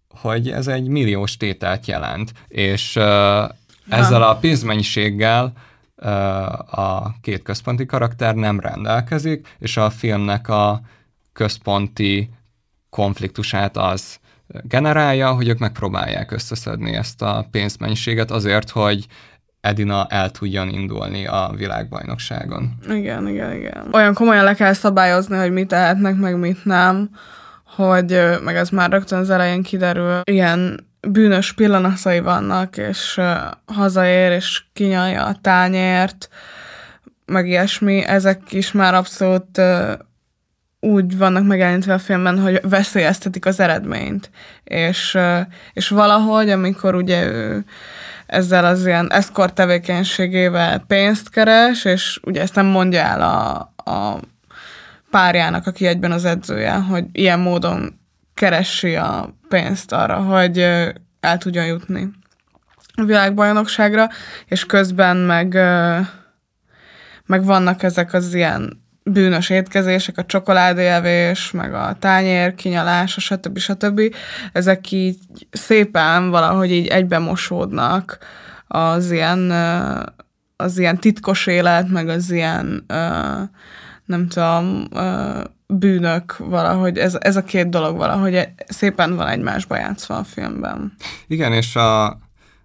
[0.09, 2.33] hogy ez egy milliós tételt jelent.
[2.49, 2.97] És
[3.89, 5.53] ezzel a pénzmennyiséggel
[6.71, 10.81] a két központi karakter nem rendelkezik, és a filmnek a
[11.33, 12.31] központi
[12.91, 14.19] konfliktusát az
[14.63, 19.07] generálja, hogy ők megpróbálják összeszedni ezt a pénzmennyiséget azért, hogy
[19.61, 22.79] Edina el tudjon indulni a világbajnokságon.
[22.89, 23.89] Igen, igen, igen.
[23.93, 27.11] Olyan komolyan le kell szabályozni, hogy mit tehetnek, meg mit nem,
[27.77, 33.27] hogy meg ez már rögtön az elején kiderül, ilyen bűnös pillanatai vannak, és uh,
[33.67, 36.29] hazaér, és kinyalja a tányért,
[37.27, 39.93] meg ilyesmi, ezek is már abszolút uh,
[40.81, 44.31] úgy vannak megjelenítve a filmben, hogy veszélyeztetik az eredményt.
[44.65, 45.19] És,
[45.73, 47.65] és valahogy, amikor ugye ő
[48.27, 53.59] ezzel az ilyen eszkort tevékenységével pénzt keres, és ugye ezt nem mondja el a,
[53.91, 54.21] a
[55.11, 58.01] párjának, aki egyben az edzője, hogy ilyen módon
[58.35, 60.59] keresi a pénzt arra, hogy
[61.21, 62.11] el tudjon jutni
[62.95, 64.09] a világbajnokságra,
[64.47, 65.53] és közben meg,
[67.27, 73.59] meg vannak ezek az ilyen bűnös étkezések, a csokoládéjevés, meg a tányér kinyalása, stb.
[73.59, 74.01] stb.
[74.53, 75.19] Ezek így
[75.51, 78.19] szépen valahogy így egybemosódnak
[78.67, 79.51] az ilyen,
[80.57, 82.85] az ilyen titkos élet, meg az ilyen
[84.05, 84.89] nem tudom,
[85.67, 90.93] bűnök valahogy, ez, ez a két dolog valahogy szépen van egymásba játszva a filmben.
[91.27, 92.19] Igen, és a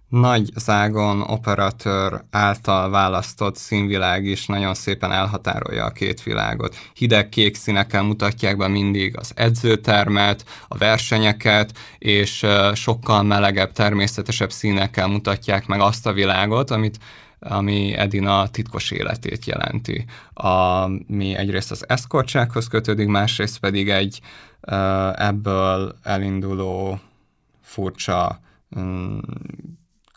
[0.08, 6.76] nagy zágon operatőr által választott színvilág is nagyon szépen elhatárolja a két világot.
[6.94, 15.06] Hideg kék színekkel mutatják be mindig az edzőtermet, a versenyeket, és sokkal melegebb, természetesebb színekkel
[15.06, 16.98] mutatják meg azt a világot, amit
[17.38, 20.04] ami Edina titkos életét jelenti.
[20.32, 24.20] A, mi egyrészt az eszkortsághoz kötődik, másrészt pedig egy
[25.14, 27.00] ebből elinduló
[27.60, 28.40] furcsa
[28.78, 29.18] mm,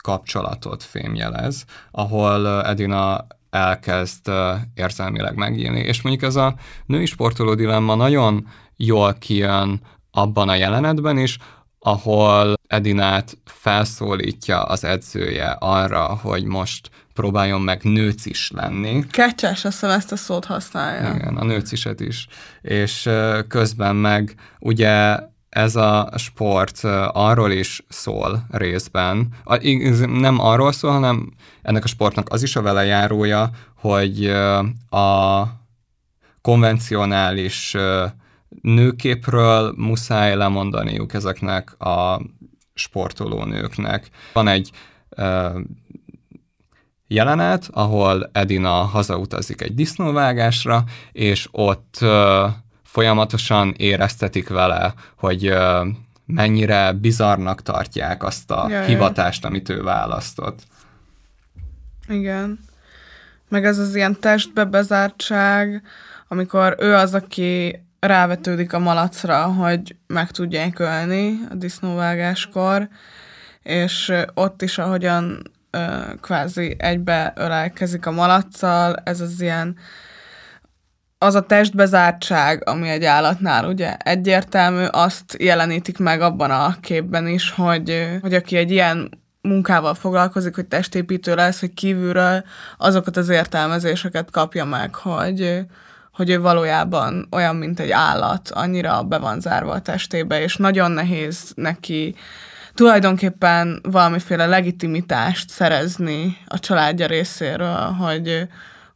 [0.02, 4.30] kapcsolatot fémjelez, ahol Edina elkezd
[4.74, 5.80] érzelmileg megélni.
[5.80, 6.54] És mondjuk ez a
[6.86, 11.38] női sportoló dilemma nagyon jól kijön abban a jelenetben is,
[11.78, 19.06] ahol Edinát felszólítja az edzője arra, hogy most próbáljon meg nőcis lenni.
[19.10, 21.14] Kecses, azt hiszem ezt a szót használja.
[21.14, 22.26] Igen, a nőciset is.
[22.62, 23.10] És
[23.48, 25.18] közben meg ugye
[25.50, 26.80] ez a sport
[27.12, 29.28] arról is szól részben,
[30.06, 31.32] nem arról szól, hanem
[31.62, 34.26] ennek a sportnak az is a vele járója, hogy
[34.90, 35.44] a
[36.40, 37.76] konvencionális
[38.62, 42.20] nőképről muszáj lemondaniuk ezeknek a
[42.74, 44.10] sportoló nőknek.
[44.32, 44.70] Van egy
[47.06, 51.98] jelenet, ahol Edina hazautazik egy disznóvágásra, és ott
[52.90, 55.54] folyamatosan éreztetik vele, hogy
[56.26, 58.86] mennyire bizarnak tartják azt a Jaj.
[58.86, 60.62] hivatást, amit ő választott.
[62.08, 62.58] Igen.
[63.48, 65.82] Meg ez az ilyen testbe bezártság,
[66.28, 72.88] amikor ő az, aki rávetődik a malacra, hogy meg tudják ölni a disznóvágáskor,
[73.62, 75.78] és ott is, ahogyan ö,
[76.20, 79.76] kvázi egybe ölelkezik a malaccal, ez az ilyen
[81.22, 87.50] az a testbezártság, ami egy állatnál ugye egyértelmű, azt jelenítik meg abban a képben is,
[87.50, 89.10] hogy, hogy aki egy ilyen
[89.42, 92.44] munkával foglalkozik, hogy testépítő lesz, hogy kívülről
[92.78, 95.60] azokat az értelmezéseket kapja meg, hogy,
[96.12, 100.90] hogy ő valójában olyan, mint egy állat, annyira be van zárva a testébe, és nagyon
[100.90, 102.14] nehéz neki
[102.74, 108.48] tulajdonképpen valamiféle legitimitást szerezni a családja részéről, hogy,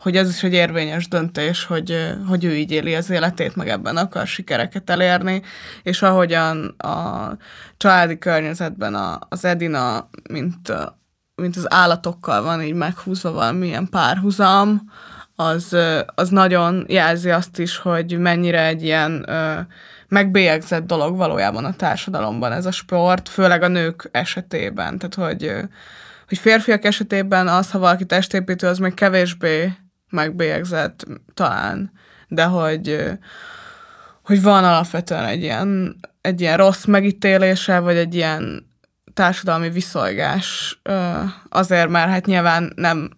[0.04, 3.96] hogy ez is egy érvényes döntés, hogy, hogy ő így éli az életét, meg ebben
[3.96, 5.42] akar sikereket elérni,
[5.82, 7.28] és ahogyan a
[7.76, 10.72] családi környezetben az Edina, mint,
[11.34, 14.90] mint az állatokkal van így meghúzva valamilyen párhuzam,
[15.36, 15.76] az,
[16.14, 19.26] az nagyon jelzi azt is, hogy mennyire egy ilyen
[20.08, 24.98] megbélyegzett dolog valójában a társadalomban ez a sport, főleg a nők esetében.
[24.98, 25.52] Tehát, hogy,
[26.28, 29.72] hogy férfiak esetében az, ha valaki testépítő, az még kevésbé
[30.14, 31.92] megbélyegzett talán,
[32.28, 33.10] de hogy,
[34.22, 38.72] hogy van alapvetően egy ilyen, egy ilyen rossz megítélése, vagy egy ilyen
[39.14, 40.80] társadalmi viszolgás
[41.48, 43.10] azért, mert hát nyilván nem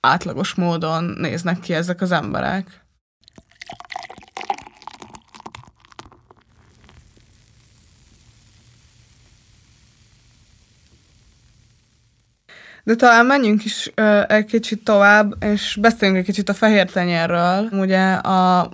[0.00, 2.86] átlagos módon néznek ki ezek az emberek.
[12.88, 17.68] De talán menjünk is ö, egy kicsit tovább, és beszéljünk egy kicsit a fehér tenyérről.
[17.72, 18.70] Ugye a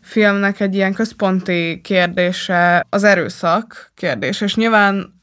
[0.00, 5.22] filmnek egy ilyen központi kérdése az erőszak kérdése, és nyilván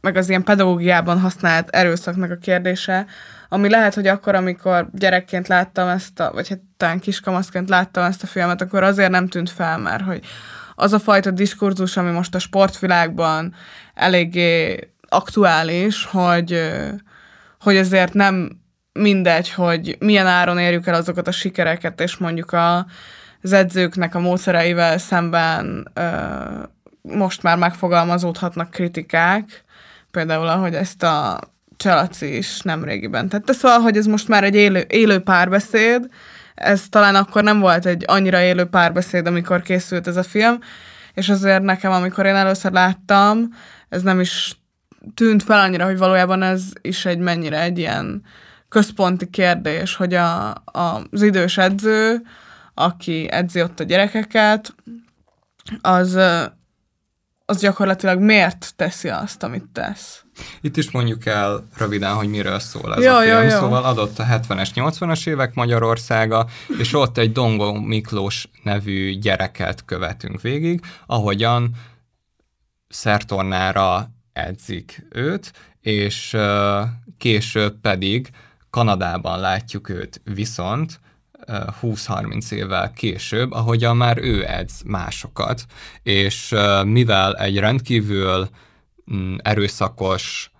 [0.00, 3.06] meg az ilyen pedagógiában használt erőszaknak a kérdése,
[3.48, 8.22] ami lehet, hogy akkor, amikor gyerekként láttam ezt a, vagy hát talán kiskamaszként láttam ezt
[8.22, 10.20] a filmet, akkor azért nem tűnt fel, mert hogy
[10.74, 13.54] az a fajta diskurzus, ami most a sportvilágban
[13.94, 16.72] eléggé aktuális, hogy
[17.62, 18.60] hogy azért nem
[18.92, 22.86] mindegy, hogy milyen áron érjük el azokat a sikereket, és mondjuk a,
[23.42, 26.02] az edzőknek a módszereivel szemben ö,
[27.02, 29.64] most már megfogalmazódhatnak kritikák,
[30.10, 31.40] például ahogy ezt a
[31.76, 36.06] Cselaci is nemrégiben tette, szóval, hogy ez most már egy élő, élő párbeszéd,
[36.54, 40.58] ez talán akkor nem volt egy annyira élő párbeszéd, amikor készült ez a film,
[41.14, 43.48] és azért nekem, amikor én először láttam,
[43.88, 44.61] ez nem is
[45.14, 48.22] tűnt fel annyira, hogy valójában ez is egy mennyire egy ilyen
[48.68, 52.22] központi kérdés, hogy a, a, az idős edző,
[52.74, 54.74] aki edzi ott a gyerekeket,
[55.80, 56.18] az,
[57.44, 60.24] az gyakorlatilag miért teszi azt, amit tesz.
[60.60, 63.36] Itt is mondjuk el röviden, hogy miről szól ez Jó, a film.
[63.36, 63.48] jó, jó.
[63.48, 66.46] Szóval adott a 70-es, 80-as évek Magyarországa,
[66.78, 71.70] és ott egy Dongó Miklós nevű gyereket követünk végig, ahogyan
[72.88, 76.36] szertornára edzik őt, és
[77.18, 78.30] később pedig
[78.70, 81.00] Kanadában látjuk őt viszont,
[81.46, 85.66] ö, 20-30 évvel később, ahogyan már ő edz másokat,
[86.02, 86.54] és
[86.84, 88.48] mivel egy rendkívül
[89.14, 90.52] mm, erőszakos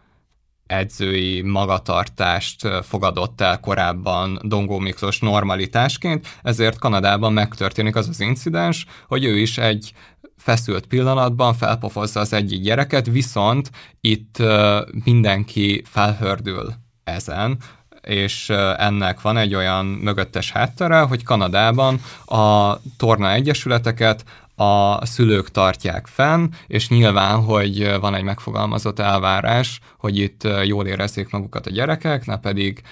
[0.66, 9.24] edzői magatartást fogadott el korábban Dongó Miklós normalitásként, ezért Kanadában megtörténik az az incidens, hogy
[9.24, 9.92] ő is egy
[10.42, 13.70] feszült pillanatban felpofozza az egyik gyereket, viszont
[14.00, 14.42] itt
[15.04, 16.72] mindenki felhördül
[17.04, 17.58] ezen,
[18.00, 24.24] és ennek van egy olyan mögöttes háttere, hogy Kanadában a torna egyesületeket
[24.54, 31.30] a szülők tartják fenn, és nyilván, hogy van egy megfogalmazott elvárás, hogy itt jól érezzék
[31.30, 32.82] magukat a gyerekek, ne pedig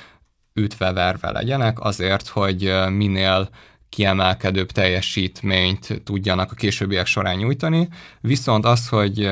[0.55, 3.49] ütve-verve legyenek azért, hogy minél
[3.91, 7.89] kiemelkedőbb teljesítményt tudjanak a későbbiek során nyújtani,
[8.21, 9.31] viszont az, hogy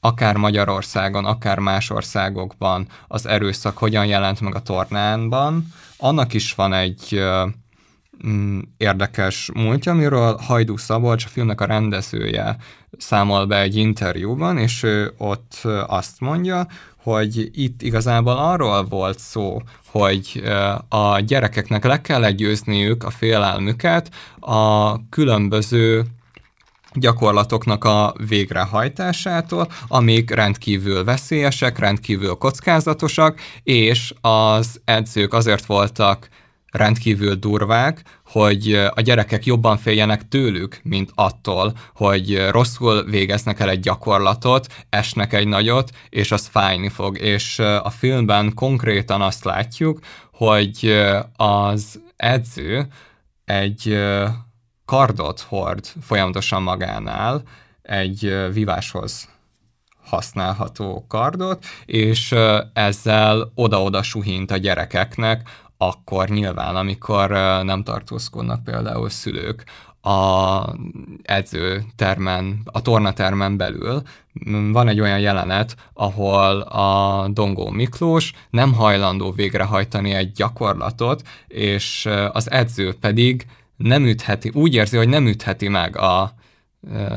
[0.00, 5.66] akár Magyarországon, akár más országokban az erőszak hogyan jelent meg a tornánban,
[5.96, 7.22] annak is van egy
[8.26, 12.56] mm, érdekes múltja, amiről Hajdú Szabolcs, a filmnek a rendezője
[12.98, 16.66] számol be egy interjúban, és ő ott azt mondja,
[17.02, 20.42] hogy itt igazából arról volt szó, hogy
[20.88, 26.04] a gyerekeknek le kell győzniük a félelmüket a különböző
[26.94, 36.28] gyakorlatoknak a végrehajtásától, amik rendkívül veszélyesek, rendkívül kockázatosak, és az edzők azért voltak
[36.70, 43.80] rendkívül durvák, hogy a gyerekek jobban féljenek tőlük, mint attól, hogy rosszul végeznek el egy
[43.80, 47.18] gyakorlatot, esnek egy nagyot, és az fájni fog.
[47.18, 49.98] És a filmben konkrétan azt látjuk,
[50.32, 51.02] hogy
[51.36, 52.86] az edző
[53.44, 53.98] egy
[54.84, 57.42] kardot hord folyamatosan magánál,
[57.82, 59.28] egy víváshoz
[60.04, 62.34] használható kardot, és
[62.72, 65.48] ezzel oda-oda suhint a gyerekeknek,
[65.82, 67.30] akkor nyilván, amikor
[67.64, 69.64] nem tartózkodnak például szülők
[70.02, 70.60] a
[71.22, 74.02] edzőtermen, a tornatermen belül.
[74.72, 82.50] Van egy olyan jelenet, ahol a Dongó Miklós nem hajlandó végrehajtani egy gyakorlatot, és az
[82.50, 86.34] edző pedig nem ütheti, úgy érzi, hogy nem ütheti meg a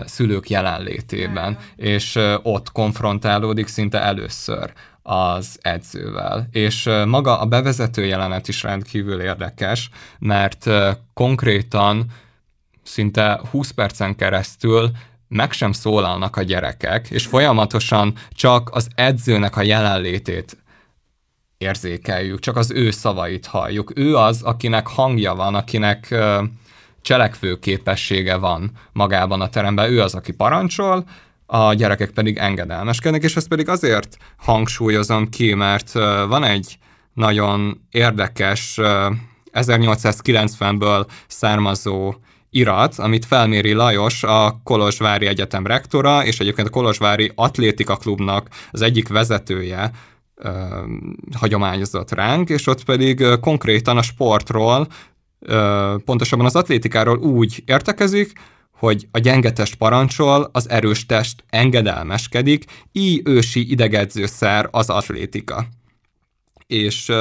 [0.05, 4.74] szülők jelenlétében, és ott konfrontálódik szinte először
[5.04, 6.47] az edzővel.
[6.51, 9.89] És maga a bevezető jelenet is rendkívül érdekes,
[10.20, 10.70] mert
[11.14, 12.06] konkrétan
[12.84, 14.91] szinte 20 percen keresztül
[15.28, 20.58] meg sem szólalnak a gyerekek, és folyamatosan csak az edzőnek a jelenlétét
[21.58, 23.91] érzékeljük, csak az ő szavait halljuk.
[23.95, 26.16] Ő az, akinek hangja van, akinek
[27.01, 31.04] cselekvő képessége van magában a teremben, ő az, aki parancsol,
[31.56, 35.91] a gyerekek pedig engedelmeskednek, és ezt pedig azért hangsúlyozom ki, mert
[36.28, 36.78] van egy
[37.14, 38.80] nagyon érdekes
[39.54, 42.14] 1890-ből származó
[42.49, 48.82] irat, amit felméri Lajos, a Kolozsvári Egyetem rektora, és egyébként a Kolozsvári Atlétika Klubnak az
[48.82, 49.91] egyik vezetője
[50.36, 50.49] ö,
[51.36, 54.88] hagyományozott ránk, és ott pedig konkrétan a sportról,
[55.39, 58.34] ö, pontosabban az atlétikáról úgy értekezik,
[58.78, 65.66] hogy a gyenge test parancsol, az erős test engedelmeskedik, így ősi idegedzőszer az atlétika.
[66.68, 67.12] És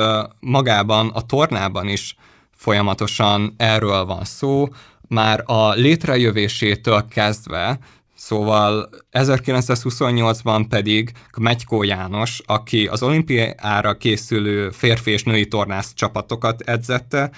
[0.41, 2.17] magában a tornában is
[2.51, 4.69] folyamatosan erről van szó,
[5.09, 7.79] már a létrejövésétől kezdve,
[8.15, 17.31] szóval 1928-ban pedig Megykó János, aki az olimpiára készülő férfi és női tornász csapatokat edzette,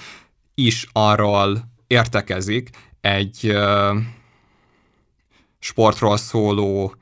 [0.54, 2.70] is arról értekezik
[3.04, 3.96] egy uh,
[5.58, 6.94] sportról szóló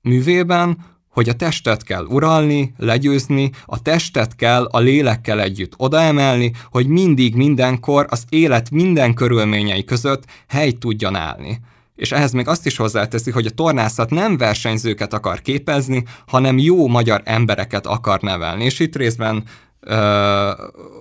[0.00, 0.76] művében,
[1.08, 7.34] hogy a testet kell uralni, legyőzni, a testet kell a lélekkel együtt odaemelni, hogy mindig,
[7.34, 11.60] mindenkor az élet minden körülményei között helyt tudjon állni.
[11.94, 16.88] És ehhez még azt is hozzáteszi, hogy a tornászat nem versenyzőket akar képezni, hanem jó
[16.88, 18.64] magyar embereket akar nevelni.
[18.64, 19.44] És itt részben
[19.80, 20.50] ö,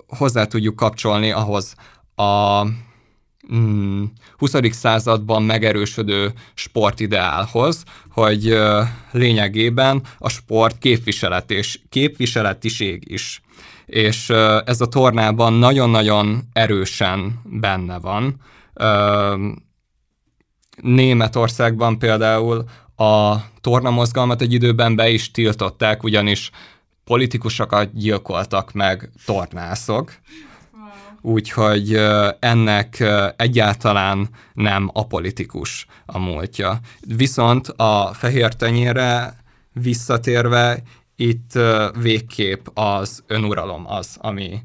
[0.07, 1.73] hozzá tudjuk kapcsolni ahhoz
[2.15, 2.65] a
[3.55, 4.03] mm,
[4.37, 4.55] 20.
[4.69, 8.57] században megerősödő sportideálhoz, hogy
[9.11, 13.41] lényegében a sport képviselet és képviseletiség is.
[13.85, 14.29] És
[14.65, 18.35] ez a tornában nagyon-nagyon erősen benne van.
[20.81, 26.49] Németországban például A tornamozgalmat egy időben be is tiltották, ugyanis
[27.03, 30.13] politikusokat gyilkoltak meg tornászok,
[31.21, 31.93] úgyhogy
[32.39, 33.03] ennek
[33.35, 36.79] egyáltalán nem apolitikus a múltja.
[37.07, 39.35] Viszont a fehér tenyére
[39.73, 40.81] visszatérve,
[41.15, 41.51] itt
[42.01, 44.59] végképp az önuralom az, ami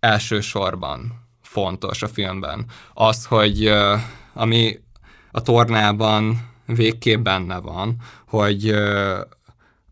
[0.00, 2.64] elsősorban fontos a filmben.
[2.94, 3.72] Az, hogy
[4.34, 4.78] ami
[5.30, 7.96] a tornában végképp benne van,
[8.26, 8.74] hogy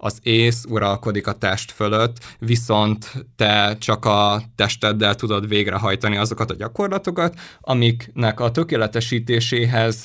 [0.05, 6.55] az ész uralkodik a test fölött, viszont te csak a testeddel tudod végrehajtani azokat a
[6.55, 10.02] gyakorlatokat, amiknek a tökéletesítéséhez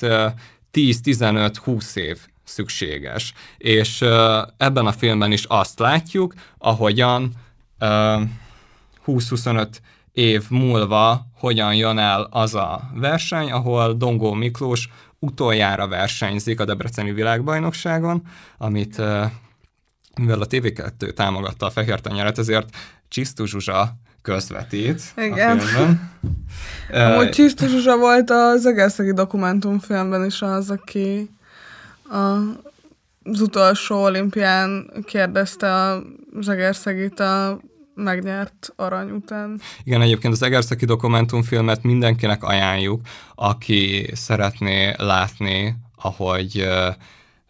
[0.72, 3.32] 10-15-20 év szükséges.
[3.58, 4.00] És
[4.56, 7.32] ebben a filmben is azt látjuk, ahogyan
[9.06, 9.68] 20-25
[10.12, 14.88] év múlva hogyan jön el az a verseny, ahol Dongó Miklós
[15.18, 18.22] utoljára versenyzik a Debreceni világbajnokságon,
[18.58, 19.02] amit
[20.20, 22.68] mivel a TV2 támogatta a fehér tenyeret, ezért
[23.08, 25.58] Csisztu Zsuzsa közvetít Igen.
[25.58, 26.10] a filmben.
[27.12, 31.30] Amúgy Csisztu Zsuzsa volt az Egerszegi dokumentumfilmben is az, aki
[32.10, 32.16] a,
[33.22, 35.98] az utolsó olimpián kérdezte
[36.38, 37.60] az Egerszegit a
[37.94, 39.60] megnyert arany után.
[39.84, 43.00] Igen, egyébként az Egerszegi dokumentumfilmet mindenkinek ajánljuk,
[43.34, 46.68] aki szeretné látni, ahogy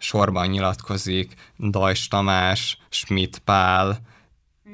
[0.00, 3.98] sorban nyilatkozik Dajs Tamás, Schmidt Pál,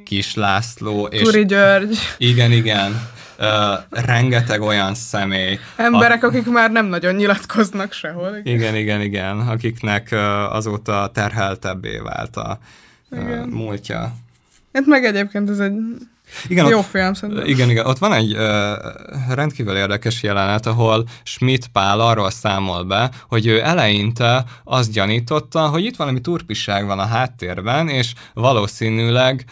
[0.05, 1.07] Kis László.
[1.07, 1.99] És Turi György.
[2.19, 3.09] Igen, igen.
[3.39, 3.45] Uh,
[3.91, 5.59] rengeteg olyan személy.
[5.77, 6.27] Emberek, a...
[6.27, 8.37] akik már nem nagyon nyilatkoznak sehol.
[8.37, 12.59] Igen, igen, igen, igen akiknek uh, azóta terheltebbé vált a
[13.11, 14.15] uh, múltja.
[14.73, 15.73] Hát meg egyébként ez egy
[16.49, 17.47] igen, Jó ott, film szerintem.
[17.47, 17.87] Igen, igen.
[17.87, 18.45] Ott van egy uh,
[19.35, 25.85] rendkívül érdekes jelenet, ahol Schmidt Pál arról számol be, hogy ő eleinte azt gyanította, hogy
[25.85, 29.45] itt valami turpisság van a háttérben, és valószínűleg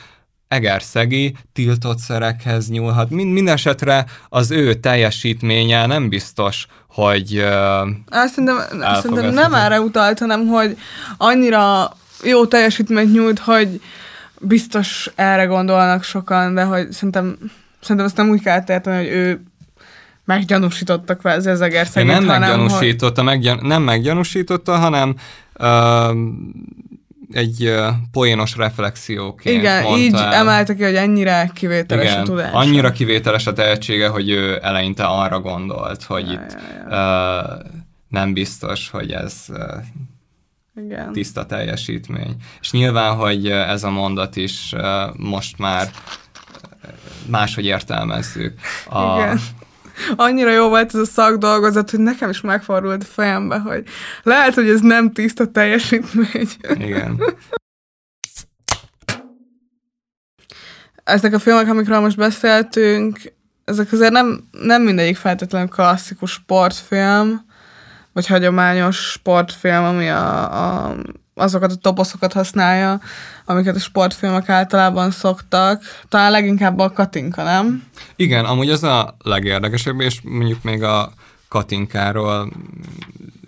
[0.49, 3.11] egerszegi tiltott szerekhez nyúlhat.
[3.11, 8.59] Mind, minden esetre az ő teljesítménye nem biztos, hogy uh, azt szerintem,
[9.01, 10.77] szerintem nem erre utalt, hanem hogy
[11.17, 13.81] annyira jó teljesítményt nyújt, hogy
[14.47, 17.37] biztos erre gondolnak sokan, de hogy szerintem,
[17.81, 19.43] szerintem azt nem úgy kell érteni, hogy ő
[20.25, 23.31] meggyanúsítottak kvázi az egerszegét, Nem hanem, meggyanúsította, hogy...
[23.31, 25.17] meggyan, nem meggyanúsította, hanem
[25.59, 26.17] uh,
[27.33, 30.33] egy uh, poénos reflexióként Igen, mondta így el.
[30.33, 32.57] emelte ki, hogy ennyire kivételes Igen, a tudása.
[32.57, 36.57] annyira kivételes a tehetsége, hogy ő eleinte arra gondolt, hogy ja, itt
[36.89, 37.43] ja, ja.
[37.43, 37.71] Uh,
[38.09, 39.59] nem biztos, hogy ez uh,
[40.77, 41.13] igen.
[41.13, 42.37] tiszta teljesítmény.
[42.61, 44.75] És nyilván, hogy ez a mondat is
[45.17, 45.91] most már
[47.27, 48.61] máshogy értelmezzük.
[48.89, 49.41] A, Igen.
[50.17, 53.85] Annyira jó volt ez a szakdolgozat, hogy nekem is megfordult a fejembe, hogy
[54.23, 56.49] lehet, hogy ez nem tiszta teljesítmény.
[56.79, 57.23] Igen.
[61.05, 63.33] Ezek a filmek, amikről most beszéltünk,
[63.65, 67.45] ezek azért nem, nem mindegyik feltétlenül klasszikus sportfilm,
[68.15, 70.95] vagy hagyományos sportfilm, ami a, a,
[71.35, 73.01] azokat a toposzokat használja,
[73.45, 75.83] amiket a sportfilmek általában szoktak.
[76.09, 77.85] Talán leginkább a Katinka, nem?
[78.17, 81.13] Igen, amúgy az a legérdekesebb, és mondjuk még a
[81.49, 82.53] Katinkáról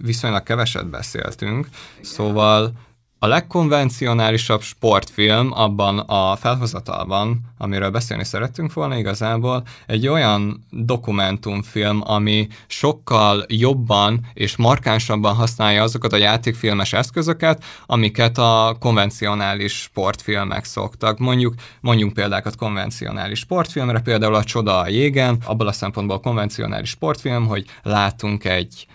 [0.03, 2.11] viszonylag keveset beszéltünk, Igen.
[2.11, 2.73] szóval
[3.19, 12.49] a legkonvencionálisabb sportfilm abban a felhozatalban, amiről beszélni szerettünk volna igazából, egy olyan dokumentumfilm, ami
[12.67, 21.19] sokkal jobban és markánsabban használja azokat a játékfilmes eszközöket, amiket a konvencionális sportfilmek szoktak.
[21.19, 27.47] Mondjuk, mondjunk példákat konvencionális sportfilmre, például a Csoda a jégen, abból a szempontból konvencionális sportfilm,
[27.47, 28.87] hogy látunk egy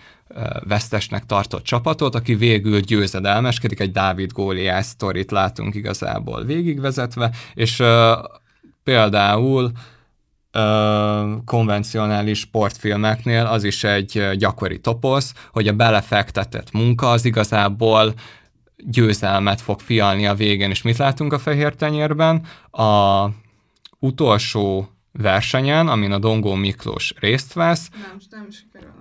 [0.60, 7.82] vesztesnek tartott csapatot, aki végül győzedelmeskedik, egy Dávid Góliás sztorit látunk igazából végigvezetve, és
[8.82, 18.14] például uh, konvencionális sportfilmeknél az is egy gyakori toposz, hogy a belefektetett munka az igazából
[18.76, 22.46] győzelmet fog fialni a végén, és mit látunk a fehér tenyérben?
[22.70, 23.26] A
[23.98, 27.88] utolsó versenyen, amin a Dongó Miklós részt vesz.
[27.90, 28.91] Nem, nem sikerül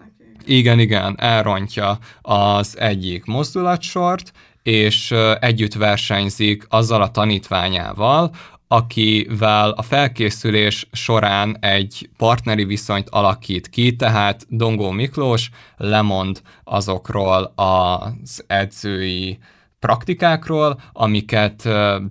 [0.46, 4.32] igen, igen, elrontja az egyik mozdulatsort,
[4.64, 8.32] és együtt versenyzik azzal a tanítványával,
[8.68, 18.44] akivel a felkészülés során egy partneri viszonyt alakít ki, tehát Dongó Miklós lemond azokról az
[18.48, 19.40] edzői
[19.80, 21.64] praktikákról, amiket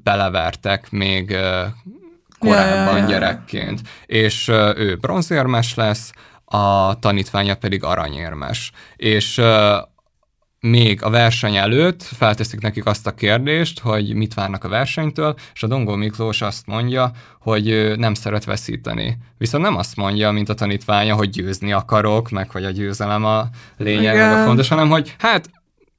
[0.02, 1.36] belevertek még
[2.38, 3.06] korábban ja, ja, ja.
[3.06, 3.80] gyerekként.
[4.06, 6.12] És ő bronzérmes lesz,
[6.52, 8.72] a tanítványa pedig aranyérmes.
[8.96, 9.40] És
[10.60, 15.62] még a verseny előtt felteszik nekik azt a kérdést, hogy mit várnak a versenytől, és
[15.62, 19.18] a Dongó Miklós azt mondja, hogy nem szeret veszíteni.
[19.38, 23.48] Viszont nem azt mondja, mint a tanítványa, hogy győzni akarok, meg hogy a győzelem a
[23.76, 25.50] lényeg, meg a fontos, hanem hogy hát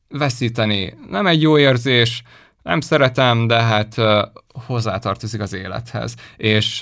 [0.09, 2.23] veszíteni nem egy jó érzés,
[2.63, 3.95] nem szeretem, de hát
[4.53, 6.15] hozzátartozik az élethez.
[6.37, 6.81] És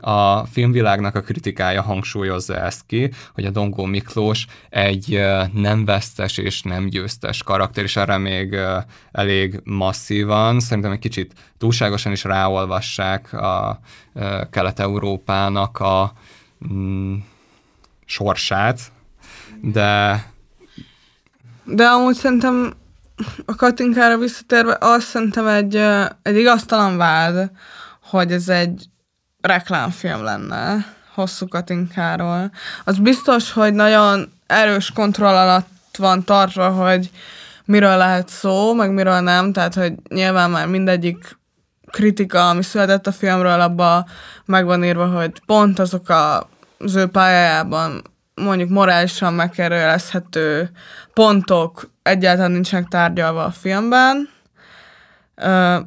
[0.00, 5.20] a filmvilágnak a kritikája hangsúlyozza ezt ki, hogy a Dongó Miklós egy
[5.52, 8.56] nem vesztes és nem győztes karakter, és erre még
[9.12, 13.80] elég masszívan, szerintem egy kicsit túlságosan is ráolvassák a
[14.50, 16.12] Kelet-Európának a
[16.72, 17.14] mm,
[18.04, 18.80] sorsát,
[19.60, 20.24] de
[21.64, 22.72] de amúgy szerintem
[23.44, 25.76] a Katinkára visszatérve azt szerintem egy,
[26.22, 27.50] egy igaztalan vád,
[28.02, 28.84] hogy ez egy
[29.40, 32.50] reklámfilm lenne hosszú Katinkáról.
[32.84, 37.10] Az biztos, hogy nagyon erős kontroll alatt van tartva, hogy
[37.64, 41.38] miről lehet szó, meg miről nem, tehát hogy nyilván már mindegyik
[41.90, 44.06] kritika, ami született a filmről, abba
[44.44, 46.48] meg van írva, hogy pont azok a,
[46.78, 48.02] az ő pályájában
[48.34, 50.70] mondjuk morálisan megkerülezhető
[51.14, 54.28] pontok egyáltalán nincsenek tárgyalva a filmben.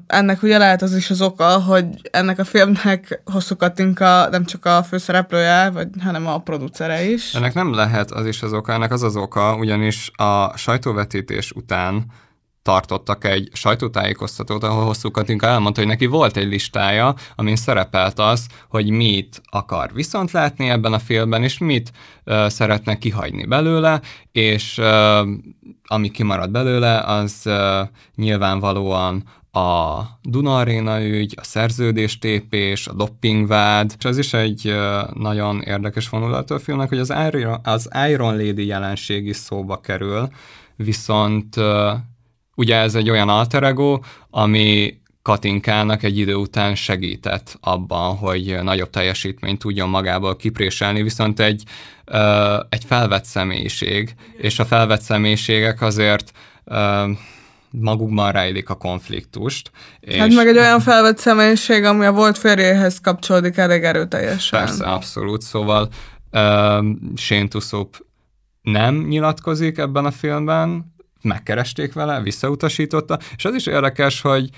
[0.07, 4.65] Ennek ugye lehet az is az oka, hogy ennek a filmnek hosszú Katinka nem csak
[4.65, 7.33] a főszereplője, vagy, hanem a producere is.
[7.33, 12.05] Ennek nem lehet az is az oka, ennek az az oka, ugyanis a sajtóvetítés után
[12.61, 18.47] tartottak egy sajtótájékoztatót, ahol Hosszú Katinka elmondta, hogy neki volt egy listája, amin szerepelt az,
[18.69, 21.91] hogy mit akar viszont látni ebben a filmben, és mit
[22.25, 24.01] uh, szeretne kihagyni belőle,
[24.31, 25.27] és uh,
[25.83, 34.05] ami kimarad belőle, az uh, nyilvánvalóan a Duna Arena ügy, a szerződéstépés, a doppingvád, és
[34.05, 34.75] az is egy
[35.13, 40.29] nagyon érdekes vonulat a filmnek, hogy az Iron, az Iron Lady jelenség is szóba kerül,
[40.75, 41.55] viszont
[42.55, 43.99] ugye ez egy olyan alter ego,
[44.29, 51.63] ami Katinkának egy idő után segített abban, hogy nagyobb teljesítményt tudjon magából kipréselni, viszont egy,
[52.69, 56.31] egy felvett személyiség, és a felvett személyiségek azért
[57.69, 59.71] magukban rejlik a konfliktust.
[60.17, 64.59] Hát és meg egy olyan felvett személyiség, ami a volt férjéhez kapcsolódik elég erőteljesen.
[64.59, 65.41] Persze, abszolút.
[65.41, 65.89] Szóval
[66.31, 66.85] uh,
[67.15, 67.47] Shane
[68.61, 70.93] nem nyilatkozik ebben a filmben,
[71.23, 74.49] megkeresték vele, visszautasította, és az is érdekes, hogy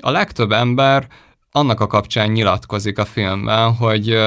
[0.00, 1.08] a legtöbb ember
[1.50, 4.18] annak a kapcsán nyilatkozik a filmben, hogy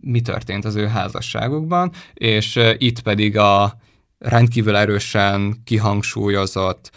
[0.00, 3.76] mi történt az ő házasságukban, és itt pedig a
[4.18, 6.90] rendkívül erősen kihangsúlyozott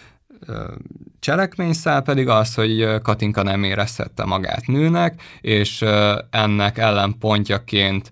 [1.19, 5.85] cselekményszál pedig az, hogy Katinka nem érezhette magát nőnek, és
[6.29, 8.11] ennek ellenpontjaként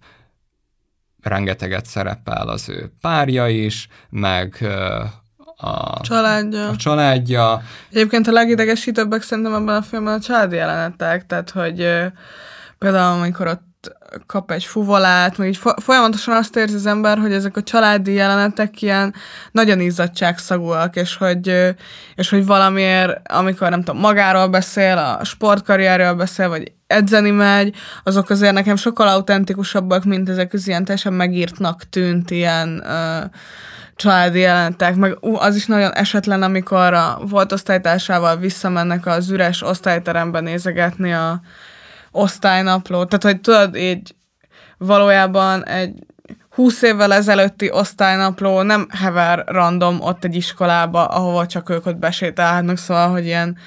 [1.24, 4.58] rengeteget szerepel az ő párja is, meg
[5.62, 6.68] a családja.
[6.68, 7.62] a családja.
[7.90, 11.88] Egyébként a legidegesítőbbek szerintem ebben a filmben a családi jelenetek, tehát hogy
[12.78, 13.70] például amikor ott
[14.26, 18.82] kap egy fuvolát, meg így folyamatosan azt érzi az ember, hogy ezek a családi jelenetek
[18.82, 19.14] ilyen
[19.52, 21.74] nagyon izzadságszagúak, és hogy,
[22.16, 28.30] és hogy valamiért, amikor nem tudom, magáról beszél, a sportkarrierről beszél, vagy edzeni megy, azok
[28.30, 32.84] azért nekem sokkal autentikusabbak, mint ezek az ilyen teljesen megírtnak tűnt ilyen
[34.02, 39.62] családi jelenetek, meg uh, az is nagyon esetlen, amikor a volt osztálytársával visszamennek az üres
[39.62, 41.42] osztályterembe nézegetni a
[42.12, 43.10] osztálynaplót.
[43.10, 44.16] Tehát, hogy tudod, így
[44.78, 45.94] valójában egy
[46.50, 52.78] 20 évvel ezelőtti osztálynapló nem hever random ott egy iskolába, ahova csak ők ott besétálhatnak,
[52.78, 53.58] szóval, hogy ilyen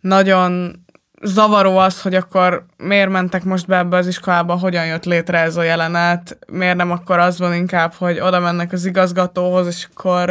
[0.00, 0.81] nagyon
[1.22, 5.56] zavaró az, hogy akkor miért mentek most be ebbe az iskolába, hogyan jött létre ez
[5.56, 10.28] a jelenet, miért nem akkor az van inkább, hogy oda mennek az igazgatóhoz, és akkor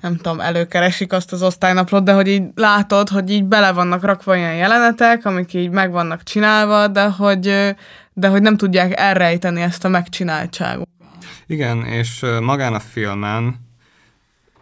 [0.00, 4.32] nem tudom, előkeresik azt az osztálynaplót, de hogy így látod, hogy így bele vannak rakva
[4.32, 7.74] olyan jelenetek, amik így meg vannak csinálva, de hogy,
[8.12, 10.88] de hogy nem tudják elrejteni ezt a megcsináltságot.
[11.46, 13.66] Igen, és magán a filmen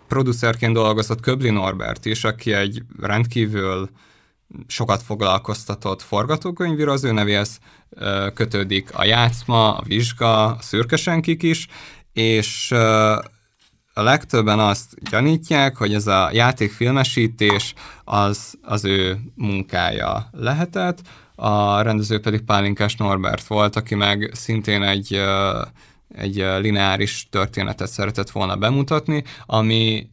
[0.09, 3.91] producerként dolgozott Köbli Norbert is, aki egy rendkívül
[4.67, 7.59] sokat foglalkoztatott forgatókönyvíró, az ő nevéhez
[8.35, 11.67] kötődik a játszma, a vizsga, a szürkesenkik is,
[12.13, 12.73] és
[13.93, 17.75] a legtöbben azt gyanítják, hogy ez a játékfilmesítés
[18.05, 21.01] az az ő munkája lehetett,
[21.35, 25.21] a rendező pedig Pálinkás Norbert volt, aki meg szintén egy,
[26.09, 30.09] egy lineáris történetet szeretett volna bemutatni, ami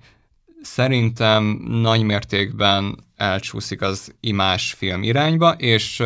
[0.62, 6.02] szerintem nagy mértékben elcsúszik az imás film irányba, és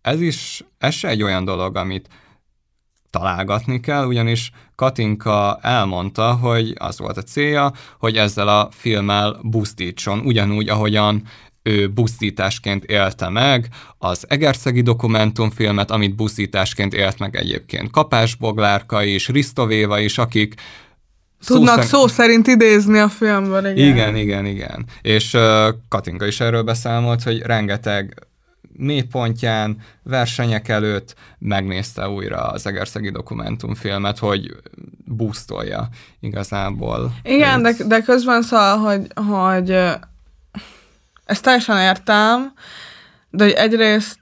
[0.00, 2.08] ez is, ez se egy olyan dolog, amit
[3.10, 10.18] találgatni kell, ugyanis Katinka elmondta, hogy az volt a célja, hogy ezzel a filmmel busztítson,
[10.18, 11.22] ugyanúgy, ahogyan
[11.62, 19.28] ő buszításként élte meg az Egerszegi dokumentumfilmet, amit buszításként élt meg egyébként Kapás Boglárka is,
[19.28, 20.54] Risztovéva is, akik
[21.46, 21.88] Tudnak szó, szerint...
[21.88, 23.88] szó szerint idézni a filmben, igen.
[23.88, 24.84] Igen, igen, igen.
[25.02, 28.26] És uh, Katinka is erről beszámolt, hogy rengeteg
[28.76, 34.56] mélypontján, versenyek előtt megnézte újra az Egerszegi dokumentumfilmet, hogy
[35.04, 35.88] boostolja
[36.20, 37.14] igazából.
[37.22, 39.70] Igen, de, de közben szóval, hogy, hogy
[41.24, 42.52] ezt teljesen értem,
[43.30, 44.18] de hogy egyrészt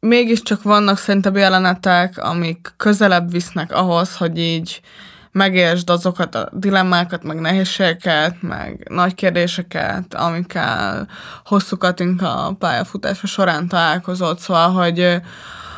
[0.00, 4.80] mégiscsak vannak szerintem jelenetek, amik közelebb visznek ahhoz, hogy így
[5.32, 11.08] megértsd azokat a dilemmákat, meg nehézségeket, meg nagy kérdéseket, amikkel
[11.44, 15.20] hosszú Katinka pályafutása során találkozott, szóval, hogy,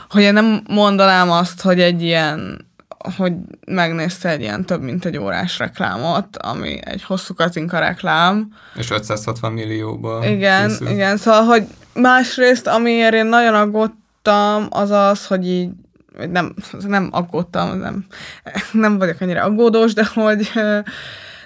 [0.08, 2.70] hogy én nem mondanám azt, hogy egy ilyen
[3.16, 3.32] hogy
[3.66, 8.48] megnézte egy ilyen több mint egy órás reklámot, ami egy hosszú Katinka reklám.
[8.74, 10.88] És 560 millióba Igen, készül.
[10.88, 15.70] igen, szóval, hogy másrészt, amiért én nagyon aggódtam, az az, hogy így
[16.30, 16.54] nem,
[16.86, 18.04] nem aggódtam, nem,
[18.72, 20.50] nem vagyok annyira aggódós, de hogy,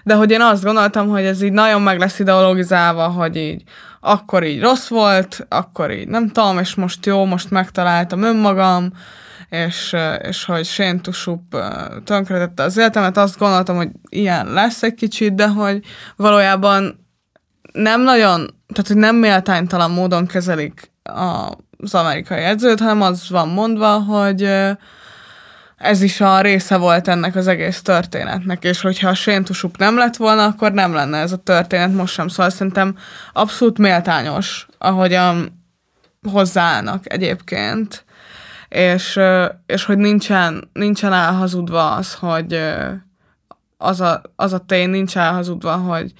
[0.04, 3.62] de hogy én azt gondoltam, hogy ez így nagyon meg lesz ideologizálva, hogy így
[4.00, 8.92] akkor így rossz volt, akkor így nem tudom, és most jó, most megtaláltam önmagam,
[9.50, 11.56] és, és hogy Shane Tusup
[12.04, 15.84] tönkretette az életemet, azt gondoltam, hogy ilyen lesz egy kicsit, de hogy
[16.16, 17.06] valójában
[17.72, 23.48] nem nagyon, tehát hogy nem méltánytalan módon kezelik a az amerikai edzőt, hanem az van
[23.48, 24.50] mondva, hogy
[25.76, 30.16] ez is a része volt ennek az egész történetnek, és hogyha a séntusuk nem lett
[30.16, 32.28] volna, akkor nem lenne ez a történet most sem.
[32.28, 32.96] Szóval szerintem
[33.32, 35.64] abszolút méltányos, ahogyan
[36.30, 38.04] hozzáállnak egyébként,
[38.68, 39.20] és,
[39.66, 42.60] és hogy nincsen, nincsen elhazudva az, hogy
[43.76, 46.12] az a, az a tény nincs elhazudva, hogy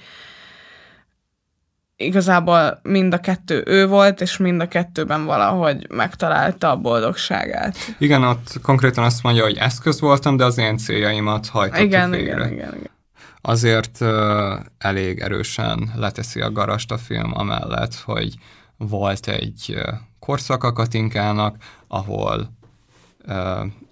[1.97, 7.77] igazából mind a kettő ő volt, és mind a kettőben valahogy megtalálta a boldogságát.
[7.97, 12.31] Igen, ott konkrétan azt mondja, hogy eszköz voltam, de az én céljaimat hajtottuk igen, végre.
[12.31, 12.91] Igen, igen, igen.
[13.41, 14.09] Azért uh,
[14.77, 18.33] elég erősen leteszi a garast a film amellett, hogy
[18.77, 19.75] volt egy
[20.19, 21.55] korszak a Katinkának,
[21.87, 22.56] ahol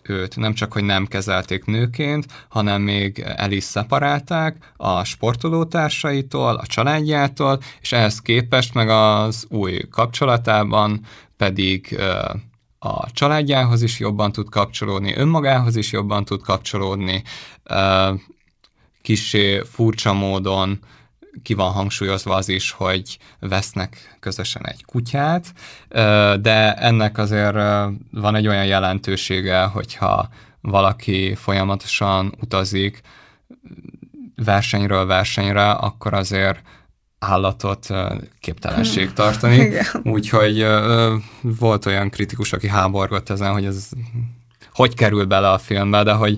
[0.01, 6.65] őt nem csak, hogy nem kezelték nőként, hanem még el is szeparálták a sportolótársaitól, a
[6.65, 10.99] családjától, és ehhez képest meg az új kapcsolatában
[11.37, 11.99] pedig
[12.79, 17.23] a családjához is jobban tud kapcsolódni, önmagához is jobban tud kapcsolódni,
[19.01, 20.79] kisé furcsa módon
[21.43, 25.53] ki van hangsúlyozva az is, hogy vesznek közösen egy kutyát,
[26.41, 27.57] de ennek azért
[28.11, 30.29] van egy olyan jelentősége, hogyha
[30.61, 33.01] valaki folyamatosan utazik
[34.35, 36.61] versenyről versenyre, akkor azért
[37.19, 37.87] állatot
[38.39, 39.71] képtelenség tartani.
[40.03, 40.65] Úgyhogy
[41.41, 43.89] volt olyan kritikus, aki háborgott ezen, hogy ez
[44.73, 46.37] hogy kerül bele a filmbe, de hogy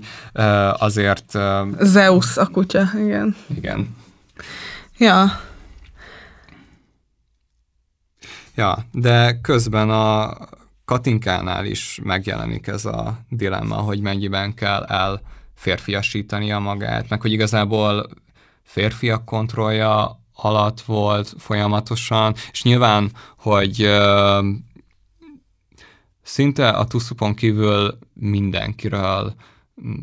[0.74, 1.38] azért...
[1.80, 3.36] Zeus a kutya, igen.
[3.56, 3.95] Igen.
[4.98, 5.26] Ja.
[8.56, 10.38] Ja, de közben a
[10.86, 15.22] Katinkánál is megjelenik ez a dilemma, hogy mennyiben kell el
[15.56, 18.10] férfiasítania magát, meg hogy igazából
[18.64, 24.39] férfiak kontrollja alatt volt folyamatosan, és nyilván, hogy ö,
[26.24, 29.34] szinte a Tuszupon kívül mindenkiről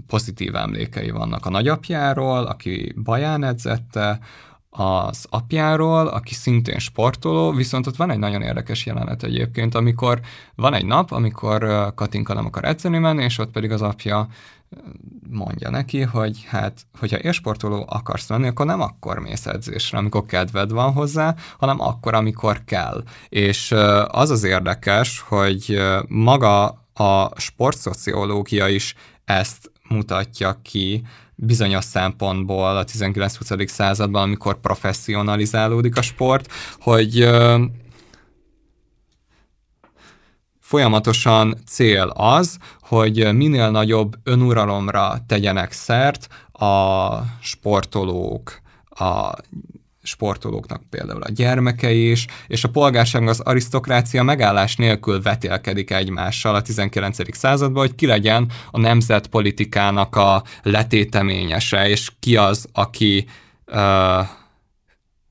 [0.06, 4.18] pozitív emlékei vannak a nagyapjáról, aki baján edzette,
[4.76, 10.20] az apjáról, aki szintén sportoló, viszont ott van egy nagyon érdekes jelenet egyébként, amikor
[10.54, 14.28] van egy nap, amikor Katinka nem akar edzeni menni, és ott pedig az apja
[15.30, 20.70] mondja neki, hogy hát, hogyha élsportoló akarsz lenni, akkor nem akkor mész edzésre, amikor kedved
[20.70, 23.04] van hozzá, hanem akkor, amikor kell.
[23.28, 23.74] És
[24.06, 28.94] az az érdekes, hogy maga a sportszociológia is
[29.24, 31.04] ezt mutatja ki,
[31.34, 33.66] bizonyos szempontból a 19-20.
[33.66, 37.28] században, amikor professzionalizálódik a sport, hogy
[40.60, 49.32] folyamatosan cél az, hogy minél nagyobb önuralomra tegyenek szert a sportolók, a
[50.06, 56.62] sportolóknak például a gyermekei is, és a polgárság az arisztokrácia megállás nélkül vetélkedik egymással a
[56.62, 57.36] 19.
[57.36, 63.26] században, hogy ki legyen a nemzetpolitikának a letéteményese, és ki az, aki
[63.66, 64.26] uh,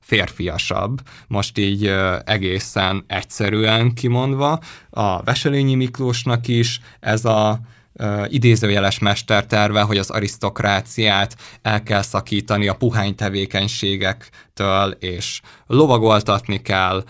[0.00, 4.60] férfiasabb, most így uh, egészen egyszerűen kimondva.
[4.90, 7.60] A Veselényi Miklósnak is ez a
[7.94, 17.04] uh, idézőjeles mesterterve, hogy az arisztokráciát el kell szakítani a puhány tevékenységektől, és lovagoltatni kell,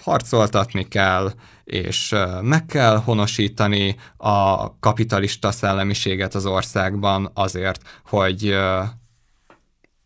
[0.00, 1.32] harcoltatni kell,
[1.64, 8.56] és meg kell honosítani a kapitalista szellemiséget az országban azért, hogy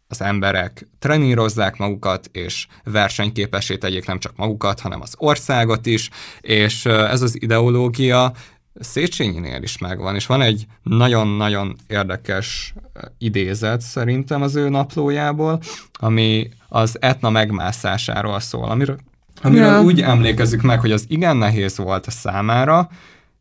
[0.08, 6.86] az emberek trenírozzák magukat, és versenyképessé tegyék nem csak magukat, hanem az országot is, és
[6.86, 8.32] ez az ideológia
[8.80, 12.74] Széchenyinél is megvan, és van egy nagyon-nagyon érdekes
[13.18, 15.60] idézet szerintem az ő naplójából,
[15.92, 18.98] ami az etna megmászásáról szól, amiről,
[19.42, 19.82] amiről ja.
[19.82, 22.88] úgy emlékezzük meg, hogy az igen nehéz volt a számára,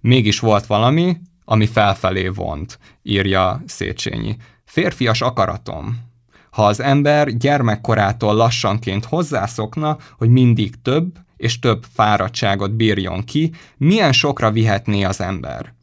[0.02, 4.38] mégis volt valami, ami felfelé vont, írja Széchenyi.
[4.66, 6.08] Férfias akaratom,
[6.52, 14.12] ha az ember gyermekkorától lassanként hozzászokna, hogy mindig több és több fáradtságot bírjon ki, milyen
[14.12, 15.74] sokra vihetné az ember?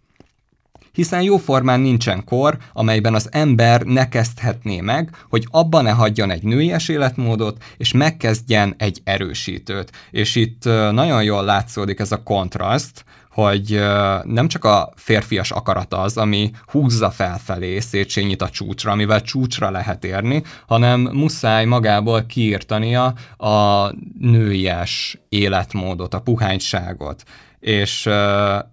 [0.97, 6.43] hiszen jóformán nincsen kor, amelyben az ember ne kezdhetné meg, hogy abban ne hagyjon egy
[6.43, 9.93] nőies életmódot, és megkezdjen egy erősítőt.
[10.11, 13.05] És itt nagyon jól látszódik ez a kontraszt,
[13.37, 13.81] hogy
[14.25, 20.05] nem csak a férfias akarat az, ami húzza felfelé Széchenyit a csúcsra, amivel csúcsra lehet
[20.05, 27.23] érni, hanem muszáj magából kiírtania a nőies életmódot, a puhányságot
[27.61, 28.09] és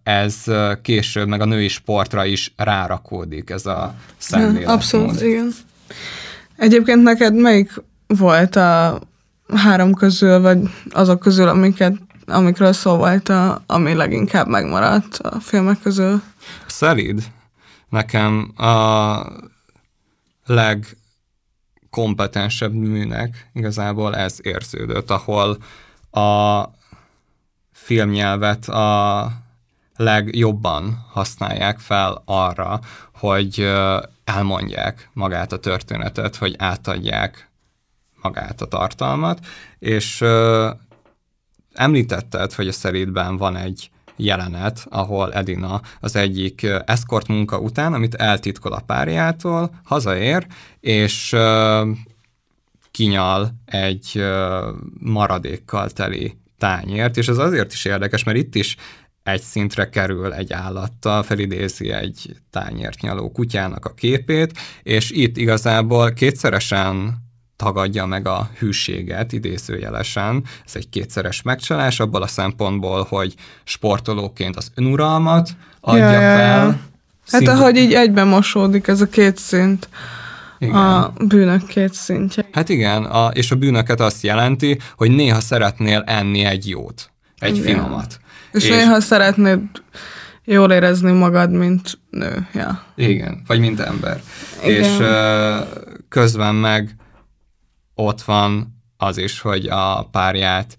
[0.03, 0.43] ez
[0.81, 4.69] később meg a női sportra is rárakódik ez a szemlélet.
[4.69, 5.51] Abszolút, igen.
[6.57, 9.01] Egyébként neked melyik volt a
[9.55, 10.59] három közül, vagy
[10.89, 11.93] azok közül, amiket
[12.25, 16.21] amikről szó volt, a, ami leginkább megmaradt a filmek közül?
[16.67, 17.23] Szelid.
[17.89, 19.21] Nekem a
[20.45, 25.57] legkompetensebb műnek igazából ez érződött, ahol
[26.11, 26.63] a
[27.71, 29.31] filmnyelvet a
[29.95, 32.79] legjobban használják fel arra,
[33.13, 33.71] hogy
[34.23, 37.49] elmondják magát a történetet, hogy átadják
[38.21, 39.39] magát a tartalmat,
[39.79, 40.23] és
[41.73, 48.15] Említetted, hogy a szerédben van egy jelenet, ahol Edina az egyik eszkort munka után, amit
[48.15, 50.47] eltitkol a párjától, hazaér,
[50.79, 51.35] és
[52.91, 54.23] kinyal egy
[54.99, 58.77] maradékkal teli tányért, és ez azért is érdekes, mert itt is
[59.23, 66.13] egy szintre kerül egy állattal, felidézi egy tányért nyaló kutyának a képét, és itt igazából
[66.13, 67.22] kétszeresen
[67.63, 70.43] tagadja meg a hűséget idézőjelesen.
[70.65, 75.49] Ez egy kétszeres megcsalás abból a szempontból, hogy sportolóként az önuralmat
[75.81, 76.65] adja ja, fel.
[76.67, 76.79] Ja.
[77.31, 79.89] Hát ahogy így egyben mosódik ez a két szint.
[80.59, 80.75] Igen.
[80.75, 82.47] A bűnök két szintje.
[82.51, 87.09] Hát igen, a, és a bűnöket azt jelenti, hogy néha szeretnél enni egy jót,
[87.39, 87.73] egy igen.
[87.73, 88.19] finomat.
[88.51, 89.59] És, és néha szeretnéd
[90.43, 92.47] jól érezni magad, mint nő.
[92.53, 92.83] Ja.
[92.95, 94.21] Igen, vagy mint ember.
[94.63, 94.83] Igen.
[94.83, 94.97] És
[96.09, 96.95] közben meg
[97.95, 100.77] ott van az is, hogy a párját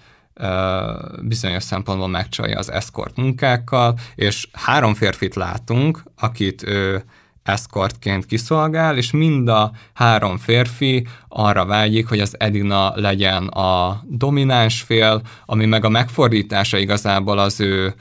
[1.22, 7.04] bizonyos szempontból megcsalja az eszkort munkákkal, és három férfit látunk, akit ő
[7.42, 14.82] eszkortként kiszolgál, és mind a három férfi arra vágyik, hogy az Edina legyen a domináns
[14.82, 17.94] fél, ami meg a megfordítása igazából az ő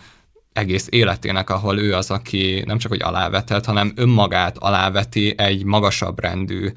[0.53, 6.19] egész életének, ahol ő az, aki nem csak hogy alávetett, hanem önmagát aláveti egy magasabb
[6.19, 6.71] rendű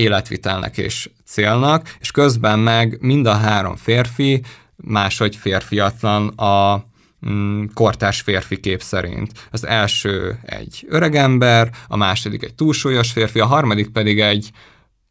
[0.00, 4.42] életvitelnek és célnak, és közben meg mind a három férfi
[4.76, 6.84] máshogy férfiatlan a
[7.28, 9.32] mm, kortárs férfi kép szerint.
[9.50, 14.50] Az első egy öregember, a második egy túlsúlyos férfi, a harmadik pedig egy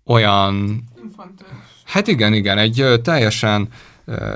[0.06, 0.84] olyan...
[1.84, 3.68] Hát igen, igen, egy teljesen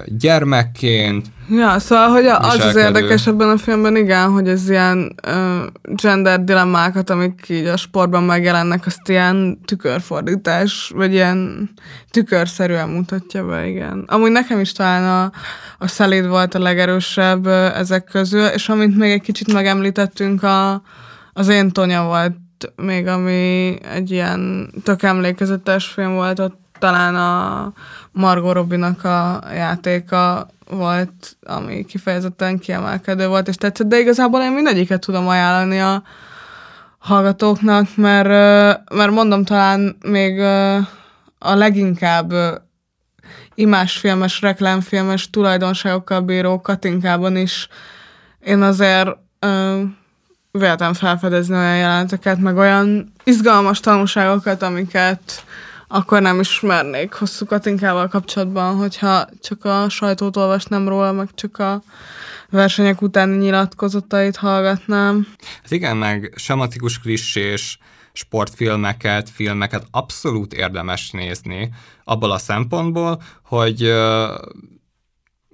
[0.06, 1.28] gyermekként.
[1.50, 6.44] Ja, szóval, hogy az az érdekes ebben a filmben, igen, hogy ez ilyen uh, gender
[6.44, 11.70] dilemmákat, amik így a sportban megjelennek, azt ilyen tükörfordítás, vagy ilyen
[12.12, 14.04] tükörszerűen mutatja be, igen.
[14.08, 15.32] Amúgy nekem is talán a,
[15.78, 20.82] a szelíd volt a legerősebb uh, ezek közül, és amint még egy kicsit megemlítettünk, a,
[21.34, 22.36] az én Tonya volt
[22.76, 27.74] még, ami egy ilyen tök emlékezetes film volt, ott talán a
[28.14, 35.00] Margot Robinak a játéka volt, ami kifejezetten kiemelkedő volt, és tetszett, de igazából én mindegyiket
[35.00, 36.04] tudom ajánlani a
[36.98, 38.28] hallgatóknak, mert,
[38.94, 40.40] mert mondom, talán még
[41.40, 42.34] a leginkább
[43.56, 47.68] imásfilmes, reklámfilmes tulajdonságokkal bíró Katinkában is
[48.40, 49.10] én azért
[50.52, 55.44] véltem felfedezni olyan jelenteket, meg olyan izgalmas tanulságokat, amiket
[55.94, 61.82] akkor nem ismernék hosszú Katinkával kapcsolatban, hogyha csak a sajtót olvasnám róla, meg csak a
[62.50, 65.28] versenyek utáni nyilatkozatait hallgatnám.
[65.62, 67.78] Hát igen, meg sematikus klissés
[68.14, 71.74] sportfilmeket, filmeket abszolút érdemes nézni
[72.04, 73.94] abból a szempontból, hogy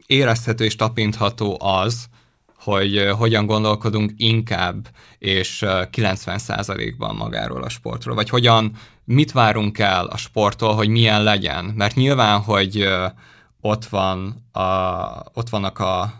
[0.05, 2.05] érezhető és tapintható az,
[2.59, 4.87] hogy hogyan gondolkodunk inkább
[5.17, 8.71] és 90%-ban magáról a sportról, vagy hogyan,
[9.03, 11.65] mit várunk el a sporttól, hogy milyen legyen.
[11.65, 12.87] Mert nyilván, hogy
[13.61, 14.61] ott, van a,
[15.33, 16.13] ott vannak a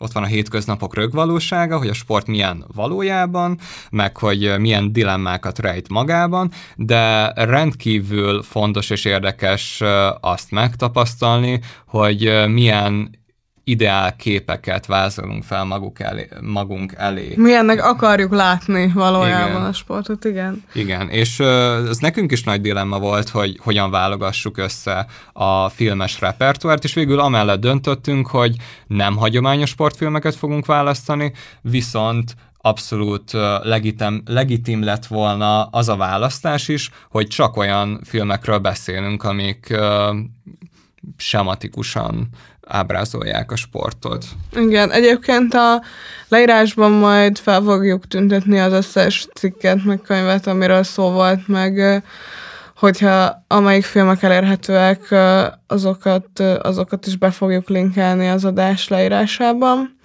[0.00, 3.58] ott van a hétköznapok rögvalósága, hogy a sport milyen valójában,
[3.90, 9.82] meg hogy milyen dilemmákat rejt magában, de rendkívül fontos és érdekes
[10.20, 13.17] azt megtapasztalni, hogy milyen
[13.68, 17.32] ideál képeket vázolunk fel maguk elé, magunk elé.
[17.36, 19.64] Milyennek akarjuk látni valójában igen.
[19.64, 20.64] a sportot, igen.
[20.72, 21.40] Igen, és
[21.88, 27.20] ez nekünk is nagy dilemma volt, hogy hogyan válogassuk össze a filmes repertoárt, és végül
[27.20, 28.56] amellett döntöttünk, hogy
[28.86, 36.90] nem hagyományos sportfilmeket fogunk választani, viszont abszolút legitim, legitim lett volna az a választás is,
[37.10, 39.76] hogy csak olyan filmekről beszélünk, amik
[41.16, 42.28] sematikusan
[42.68, 44.24] ábrázolják a sportot.
[44.56, 45.82] Igen, egyébként a
[46.28, 52.02] leírásban majd fel fogjuk tüntetni az összes cikket, meg könyvet, amiről szó volt, meg
[52.76, 55.14] hogyha amelyik filmek elérhetőek,
[55.66, 59.98] azokat, azokat is be fogjuk linkelni az adás leírásában.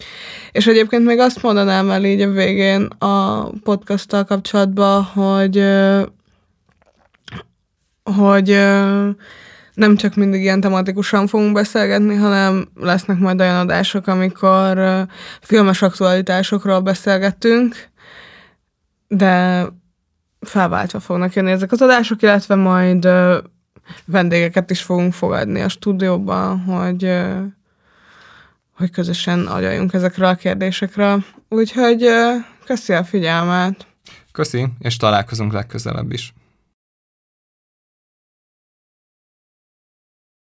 [0.51, 5.63] És egyébként még azt mondanám el így a végén a podcasttal kapcsolatban, hogy
[8.03, 8.59] hogy
[9.73, 15.05] nem csak mindig ilyen tematikusan fogunk beszélgetni, hanem lesznek majd olyan adások, amikor
[15.41, 17.75] filmes aktualitásokról beszélgetünk,
[19.07, 19.65] de
[20.39, 23.07] felváltva fognak jönni ezek az adások, illetve majd
[24.05, 27.11] vendégeket is fogunk fogadni a stúdióban, hogy,
[28.75, 31.23] hogy közösen agyaljunk ezekről a kérdésekről.
[31.49, 32.07] Úgyhogy
[32.65, 33.87] köszi a figyelmet!
[34.31, 36.33] Köszi, és találkozunk legközelebb is.